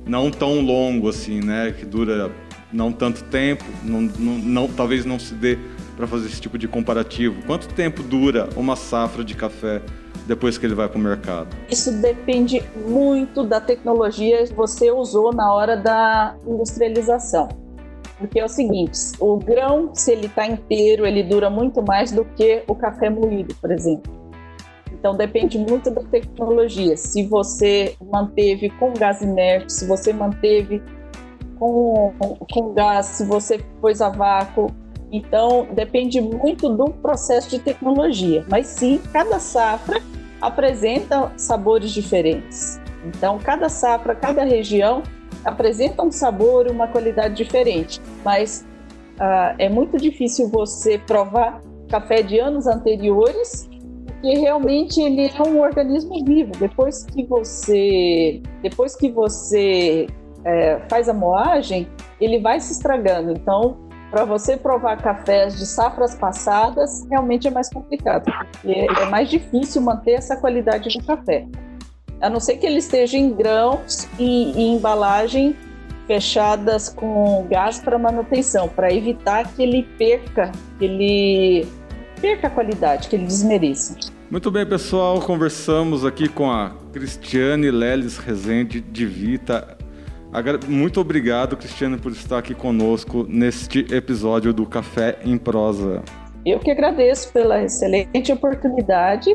não 0.06 0.30
tão 0.30 0.60
longo 0.60 1.08
assim, 1.08 1.40
né, 1.40 1.74
que 1.78 1.86
dura 1.86 2.30
não 2.74 2.92
tanto 2.92 3.24
tempo, 3.24 3.64
não, 3.82 4.02
não, 4.02 4.38
não 4.38 4.68
talvez 4.68 5.06
não 5.06 5.18
se 5.18 5.34
dê 5.34 5.58
para 5.96 6.06
fazer 6.06 6.28
esse 6.28 6.42
tipo 6.42 6.58
de 6.58 6.68
comparativo. 6.68 7.42
Quanto 7.44 7.70
tempo 7.70 8.04
dura 8.04 8.50
uma 8.58 8.76
safra 8.76 9.24
de 9.24 9.34
café 9.34 9.82
depois 10.26 10.58
que 10.58 10.66
ele 10.66 10.76
vai 10.76 10.88
para 10.88 10.98
o 10.98 11.02
mercado? 11.02 11.56
Isso 11.70 11.92
depende 11.92 12.64
muito 12.88 13.44
da 13.44 13.60
tecnologia 13.60 14.46
que 14.46 14.54
você 14.54 14.92
usou 14.92 15.34
na 15.34 15.54
hora 15.54 15.76
da 15.76 16.36
industrialização. 16.48 17.50
Porque 18.18 18.40
é 18.40 18.46
o 18.46 18.50
seguinte, 18.50 18.98
o 19.20 19.38
grão, 19.38 19.94
se 19.94 20.12
ele 20.12 20.28
está 20.28 20.48
inteiro, 20.48 21.06
ele 21.06 21.22
dura 21.22 21.50
muito 21.50 21.82
mais 21.82 22.12
do 22.12 22.24
que 22.24 22.64
o 22.68 22.74
café 22.74 23.10
moído, 23.10 23.54
por 23.56 23.72
exemplo. 23.72 24.12
Então 24.94 25.16
depende 25.16 25.58
muito 25.58 25.92
da 25.92 26.02
tecnologia. 26.02 26.96
Se 26.96 27.24
você 27.28 27.96
manteve 28.12 28.70
com 28.72 28.94
gás 28.94 29.22
inerte, 29.22 29.74
se 29.74 29.86
você 29.86 30.14
manteve 30.14 30.82
com, 31.60 32.14
com 32.52 32.74
gás, 32.74 33.06
se 33.08 33.26
você 33.26 33.60
pôs 33.82 34.02
a 34.02 34.10
vácuo. 34.10 34.68
Então 35.12 35.68
depende 35.72 36.20
muito 36.20 36.70
do 36.70 36.86
processo 36.92 37.50
de 37.50 37.60
tecnologia. 37.60 38.46
Mas 38.50 38.68
sim, 38.68 39.02
cada 39.14 39.40
safra 39.40 40.02
apresenta 40.42 41.32
sabores 41.38 41.92
diferentes. 41.92 42.80
Então 43.06 43.38
cada 43.40 43.70
safra, 43.70 44.16
cada 44.16 44.44
região 44.44 45.04
apresenta 45.44 46.04
um 46.04 46.12
sabor, 46.12 46.68
uma 46.68 46.88
qualidade 46.88 47.36
diferente, 47.36 48.02
mas 48.24 48.66
uh, 49.16 49.56
é 49.60 49.70
muito 49.70 49.98
difícil 49.98 50.50
você 50.50 50.98
provar 50.98 51.62
café 51.88 52.24
de 52.24 52.40
anos 52.40 52.66
anteriores, 52.66 53.70
porque 54.06 54.40
realmente 54.40 55.00
ele 55.00 55.28
é 55.28 55.42
um 55.44 55.62
organismo 55.62 56.26
vivo. 56.26 56.52
Depois 56.60 57.06
que 57.06 57.24
você, 57.26 58.42
depois 58.64 58.96
que 58.96 59.12
você 59.12 60.08
é, 60.44 60.80
faz 60.90 61.08
a 61.08 61.14
moagem, 61.14 61.88
ele 62.20 62.40
vai 62.40 62.60
se 62.60 62.74
estragando. 62.74 63.32
Então, 63.32 63.78
para 64.12 64.24
você 64.26 64.56
provar 64.56 64.98
cafés 65.02 65.58
de 65.58 65.66
safras 65.66 66.16
passadas, 66.16 67.06
realmente 67.10 67.48
é 67.48 67.52
mais 67.52 67.70
complicado, 67.70 68.32
porque 68.52 68.72
é 68.72 69.06
mais 69.06 69.30
difícil 69.30 69.82
manter 69.82 70.12
essa 70.12 70.38
qualidade 70.38 70.90
do 70.98 71.06
café. 71.06 71.46
A 72.22 72.30
não 72.30 72.40
ser 72.40 72.58
que 72.58 72.66
ele 72.66 72.78
esteja 72.78 73.18
em 73.18 73.34
grãos 73.34 74.08
e, 74.18 74.52
e 74.52 74.76
embalagem 74.76 75.56
fechadas 76.08 76.90
com 76.90 77.46
gás 77.50 77.80
para 77.80 77.98
manutenção, 77.98 78.68
para 78.70 78.94
evitar 78.94 79.52
que 79.54 79.64
ele 79.64 79.84
perca, 79.98 80.52
que 80.78 80.86
ele 80.86 81.68
perca 82.22 82.48
a 82.48 82.50
qualidade, 82.50 83.10
que 83.10 83.16
ele 83.16 83.26
desmereça. 83.26 83.96
Muito 84.30 84.50
bem, 84.50 84.66
pessoal, 84.66 85.22
conversamos 85.22 86.04
aqui 86.04 86.28
com 86.28 86.50
a 86.52 86.72
Cristiane 86.92 87.70
Leles 87.70 88.18
Rezende 88.18 88.82
de 88.82 89.06
Vita. 89.06 89.75
Muito 90.68 91.00
obrigado, 91.00 91.56
Cristiane, 91.56 91.98
por 91.98 92.12
estar 92.12 92.40
aqui 92.40 92.54
conosco 92.54 93.26
neste 93.30 93.80
episódio 93.94 94.54
do 94.54 94.66
Café 94.66 95.20
em 95.24 95.38
Prosa. 95.38 96.04
Eu 96.46 96.60
que 96.60 96.70
agradeço 96.70 97.32
pela 97.32 97.64
excelente 97.64 98.32
oportunidade 98.32 99.32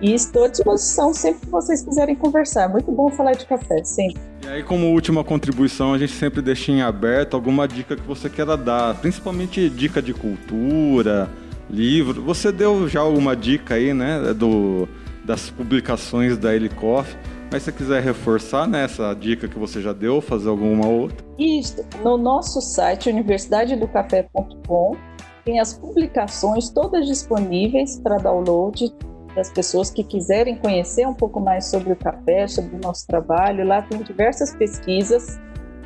e 0.00 0.14
estou 0.14 0.44
à 0.44 0.48
disposição 0.48 1.12
sempre 1.12 1.40
que 1.40 1.50
vocês 1.50 1.82
quiserem 1.82 2.14
conversar. 2.14 2.68
Muito 2.68 2.90
bom 2.92 3.10
falar 3.10 3.32
de 3.32 3.44
café, 3.44 3.82
sempre. 3.84 4.20
E 4.44 4.48
aí, 4.48 4.62
como 4.62 4.92
última 4.92 5.24
contribuição, 5.24 5.92
a 5.92 5.98
gente 5.98 6.12
sempre 6.12 6.40
deixa 6.40 6.70
em 6.70 6.80
aberto 6.80 7.34
alguma 7.34 7.66
dica 7.66 7.96
que 7.96 8.06
você 8.06 8.30
queira 8.30 8.56
dar, 8.56 8.94
principalmente 8.94 9.68
dica 9.68 10.00
de 10.00 10.14
cultura, 10.14 11.28
livro. 11.68 12.22
Você 12.22 12.52
deu 12.52 12.88
já 12.88 13.00
alguma 13.00 13.34
dica 13.34 13.74
aí, 13.74 13.92
né, 13.92 14.32
do, 14.32 14.88
das 15.24 15.50
publicações 15.50 16.38
da 16.38 16.54
Elicoff, 16.54 17.16
mas 17.50 17.62
se 17.62 17.70
você 17.70 17.78
quiser 17.78 18.02
reforçar 18.02 18.66
nessa 18.66 19.08
né, 19.08 19.14
dica 19.14 19.48
que 19.48 19.58
você 19.58 19.80
já 19.80 19.92
deu, 19.92 20.20
fazer 20.20 20.48
alguma 20.48 20.86
outra? 20.86 21.26
Isso, 21.38 21.84
no 22.04 22.16
nosso 22.16 22.60
site 22.60 23.08
universidadedocafé.com 23.08 24.96
tem 25.44 25.58
as 25.58 25.72
publicações 25.72 26.68
todas 26.68 27.06
disponíveis 27.06 27.98
para 28.00 28.18
download 28.18 28.92
das 29.34 29.50
pessoas 29.50 29.90
que 29.90 30.04
quiserem 30.04 30.56
conhecer 30.56 31.06
um 31.06 31.14
pouco 31.14 31.40
mais 31.40 31.66
sobre 31.66 31.92
o 31.92 31.96
café, 31.96 32.46
sobre 32.46 32.76
o 32.76 32.80
nosso 32.80 33.06
trabalho. 33.06 33.66
Lá 33.66 33.80
tem 33.80 34.02
diversas 34.02 34.54
pesquisas 34.54 35.40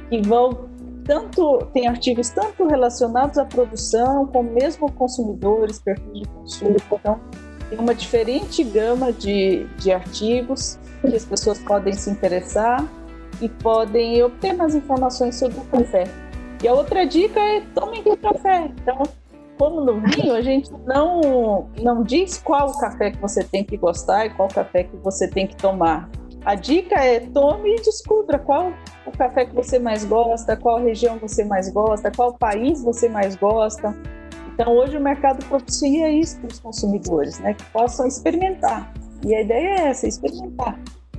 que 0.09 0.21
vão 0.23 0.73
tanto 1.05 1.59
tem 1.73 1.87
artigos 1.89 2.31
tanto 2.31 2.67
relacionados 2.67 3.37
à 3.39 3.45
produção 3.45 4.27
como 4.27 4.53
mesmo 4.53 4.91
consumidores, 4.93 5.81
perfis 5.81 6.23
de 6.23 6.29
consumo. 6.29 6.77
Então 6.93 7.21
tem 7.73 7.79
uma 7.79 7.95
diferente 7.95 8.63
gama 8.63 9.11
de, 9.11 9.65
de 9.79 9.91
artigos 9.91 10.79
que 11.01 11.17
as 11.17 11.25
pessoas 11.25 11.59
podem 11.59 11.95
se 11.95 12.11
interessar 12.11 12.87
e 13.41 13.49
podem 13.49 14.23
obter 14.23 14.53
mais 14.53 14.75
informações 14.75 15.37
sobre 15.37 15.57
o 15.57 15.65
café. 15.65 16.05
E 16.63 16.69
a 16.69 16.75
outra 16.75 17.07
dica 17.07 17.41
é 17.41 17.63
tomem 17.75 18.03
café. 18.19 18.71
Então 18.83 19.03
como 19.59 19.81
no 19.81 20.01
vinho, 20.01 20.35
a 20.35 20.43
gente 20.43 20.71
não, 20.85 21.71
não 21.81 22.03
diz 22.03 22.39
qual 22.39 22.77
café 22.79 23.13
que 23.13 23.19
você 23.19 23.43
tem 23.43 23.65
que 23.65 23.77
gostar 23.77 24.27
e 24.27 24.31
qual 24.31 24.49
café 24.49 24.85
que 24.85 24.97
você 24.99 25.27
tem 25.27 25.47
que 25.47 25.57
tomar. 25.57 26.11
A 26.45 26.55
dica 26.55 26.97
é 26.97 27.21
tome 27.21 27.77
e 27.77 27.77
descubra 27.77 28.39
qual 28.39 28.73
o 29.07 29.13
café 29.13 29.47
que 29.47 29.55
você 29.55 29.79
mais 29.79 30.05
gosta, 30.05 30.57
qual 30.57 30.83
região 30.83 31.17
você 31.17 31.45
mais 31.45 31.71
gosta, 31.71 32.11
qual 32.11 32.35
país 32.35 32.83
você 32.83 33.09
mais 33.09 33.37
gosta. 33.37 33.97
Então, 34.55 34.77
hoje 34.77 34.97
o 34.97 35.01
mercado 35.01 35.45
propicia 35.47 36.11
isso 36.11 36.39
para 36.41 36.49
os 36.49 36.61
consumidores, 36.61 37.39
né? 37.41 37.55
Que 37.55 37.65
possam 37.67 38.07
experimentar. 38.07 38.93
E 39.25 39.35
a 39.35 39.41
ideia 39.41 39.69
é 39.69 39.89
essa, 39.89 40.07
experimentar 40.07 40.79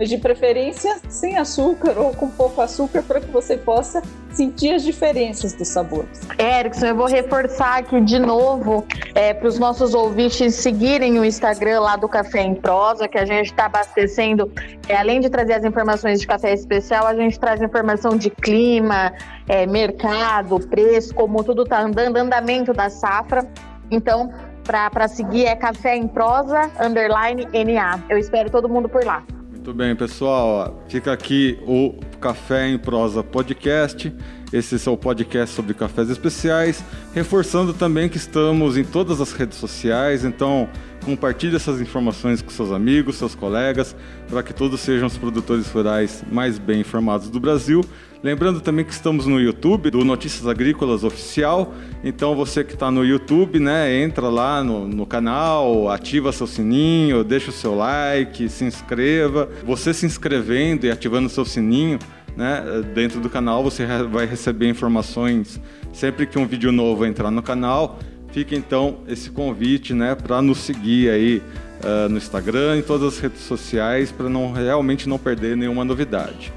de 0.10 0.18
preferência 0.18 0.98
sem 1.10 1.38
açúcar 1.38 1.98
ou 1.98 2.14
com 2.14 2.30
pouco 2.30 2.62
açúcar 2.62 3.04
para 3.04 3.20
que 3.20 3.32
você 3.32 3.58
possa 3.58 4.02
sentir 4.32 4.74
as 4.74 4.84
diferenças 4.84 5.54
dos 5.54 5.68
sabores. 5.68 6.22
Erickson, 6.40 6.88
eu 6.88 6.96
vou 6.96 7.06
reforçar 7.06 7.78
aqui 7.78 8.02
de 8.02 8.18
novo 8.20 8.86
é, 9.14 9.34
para 9.34 9.48
os 9.48 9.60
nossos 9.60 9.94
ouvintes 9.94 10.56
seguirem 10.56 11.20
o 11.20 11.26
Instagram 11.26 11.80
lá 11.80 11.96
do 11.96 12.08
Café 12.08 12.42
em 12.42 12.56
Prosa, 12.56 13.08
que 13.08 13.18
a 13.18 13.26
gente 13.26 13.48
está 13.48 13.66
abastecendo, 13.66 14.52
é, 14.88 14.96
além 14.96 15.20
de 15.20 15.30
trazer 15.30 15.54
as 15.54 15.64
informações 15.64 16.20
de 16.20 16.28
café 16.28 16.54
especial, 16.54 17.06
a 17.06 17.16
gente 17.16 17.40
traz 17.40 17.62
informação 17.62 18.18
de 18.18 18.30
clima, 18.30 19.14
é, 19.48 19.66
mercado, 19.66 20.60
preço, 20.68 21.14
como 21.14 21.44
tudo 21.44 21.64
está 21.64 21.82
andando, 21.82 22.18
andamento 22.18 22.74
da 22.74 22.90
safra. 22.90 23.48
Então, 23.92 24.32
para 24.64 25.08
seguir 25.08 25.46
é 25.46 25.56
Café 25.56 25.96
em 25.96 26.08
Prosa, 26.08 26.72
underline 26.80 27.46
NA. 27.46 28.00
Eu 28.10 28.18
espero 28.18 28.50
todo 28.50 28.70
mundo 28.70 28.88
por 28.88 29.04
lá. 29.04 29.24
Muito 29.64 29.78
bem, 29.78 29.96
pessoal. 29.96 30.84
Fica 30.90 31.14
aqui 31.14 31.58
o 31.66 31.94
Café 32.20 32.68
em 32.68 32.78
Prosa 32.78 33.24
Podcast. 33.24 34.14
Esse 34.52 34.90
é 34.90 34.92
o 34.92 34.98
podcast 34.98 35.56
sobre 35.56 35.74
cafés 35.74 36.10
especiais. 36.10 36.84
Reforçando 37.14 37.74
também 37.74 38.10
que 38.10 38.18
estamos 38.18 38.76
em 38.76 38.84
todas 38.84 39.22
as 39.22 39.32
redes 39.32 39.58
sociais, 39.58 40.26
então 40.26 40.68
compartilhe 41.06 41.56
essas 41.56 41.80
informações 41.80 42.42
com 42.42 42.50
seus 42.50 42.74
amigos, 42.74 43.16
seus 43.16 43.36
colegas, 43.36 43.96
para 44.28 44.44
que 44.44 44.54
todos 44.54 44.82
sejam 44.82 45.08
os 45.08 45.18
produtores 45.18 45.72
rurais 45.72 46.26
mais 46.30 46.60
bem 46.60 46.82
informados 46.82 47.30
do 47.30 47.40
Brasil. 47.40 47.86
Lembrando 48.24 48.62
também 48.62 48.86
que 48.86 48.94
estamos 48.94 49.28
no 49.28 49.38
YouTube 49.38 49.92
do 49.92 50.06
Notícias 50.06 50.48
Agrícolas 50.48 51.04
Oficial. 51.04 51.74
Então 52.02 52.34
você 52.34 52.64
que 52.64 52.74
está 52.74 52.90
no 52.90 53.04
YouTube, 53.04 53.60
né, 53.60 54.02
entra 54.02 54.30
lá 54.30 54.64
no, 54.64 54.88
no, 54.88 55.06
canal, 55.06 55.90
ativa 55.90 56.32
seu 56.32 56.48
sininho, 56.48 57.22
deixa 57.22 57.50
o 57.50 57.54
seu 57.54 57.76
like, 57.76 58.48
se 58.48 58.64
inscreva. 58.64 59.50
Você 59.66 59.94
se 59.94 60.06
inscrevendo 60.06 60.86
e 60.86 60.90
ativando 60.90 61.28
seu 61.28 61.44
sininho, 61.44 62.00
né, 62.38 62.64
dentro 62.96 63.20
do 63.20 63.30
canal 63.30 63.62
você 63.62 63.86
vai 64.10 64.26
receber 64.26 64.70
informações 64.70 65.60
sempre 65.92 66.26
que 66.26 66.40
um 66.40 66.48
vídeo 66.48 66.72
novo 66.72 67.06
entrar 67.06 67.30
no 67.30 67.44
canal. 67.44 68.00
Fica 68.32 68.56
então 68.56 69.00
esse 69.06 69.30
convite, 69.32 69.94
né, 69.94 70.16
para 70.16 70.42
nos 70.42 70.60
seguir 70.60 71.10
aí 71.10 71.42
uh, 71.84 72.08
no 72.08 72.16
Instagram, 72.16 72.78
em 72.78 72.82
todas 72.82 73.16
as 73.16 73.20
redes 73.20 73.42
sociais, 73.42 74.14
para 74.14 74.30
não 74.30 74.54
realmente 74.54 75.10
não 75.10 75.20
perder 75.20 75.58
nenhuma 75.58 75.84
novidade. 75.84 76.54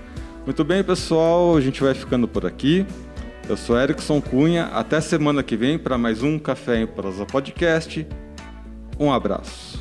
Muito 0.46 0.62
bem, 0.62 0.84
pessoal, 0.84 1.56
a 1.56 1.60
gente 1.60 1.82
vai 1.82 1.92
ficando 1.92 2.28
por 2.28 2.46
aqui. 2.46 2.86
Eu 3.48 3.56
sou 3.56 3.76
Erickson 3.76 4.20
Cunha. 4.20 4.66
Até 4.66 5.00
semana 5.00 5.42
que 5.42 5.56
vem 5.56 5.76
para 5.76 5.98
mais 5.98 6.22
um 6.22 6.38
Café 6.38 6.82
em 6.82 6.86
Prosa 6.86 7.26
Podcast. 7.26 8.06
Um 8.96 9.12
abraço. 9.12 9.75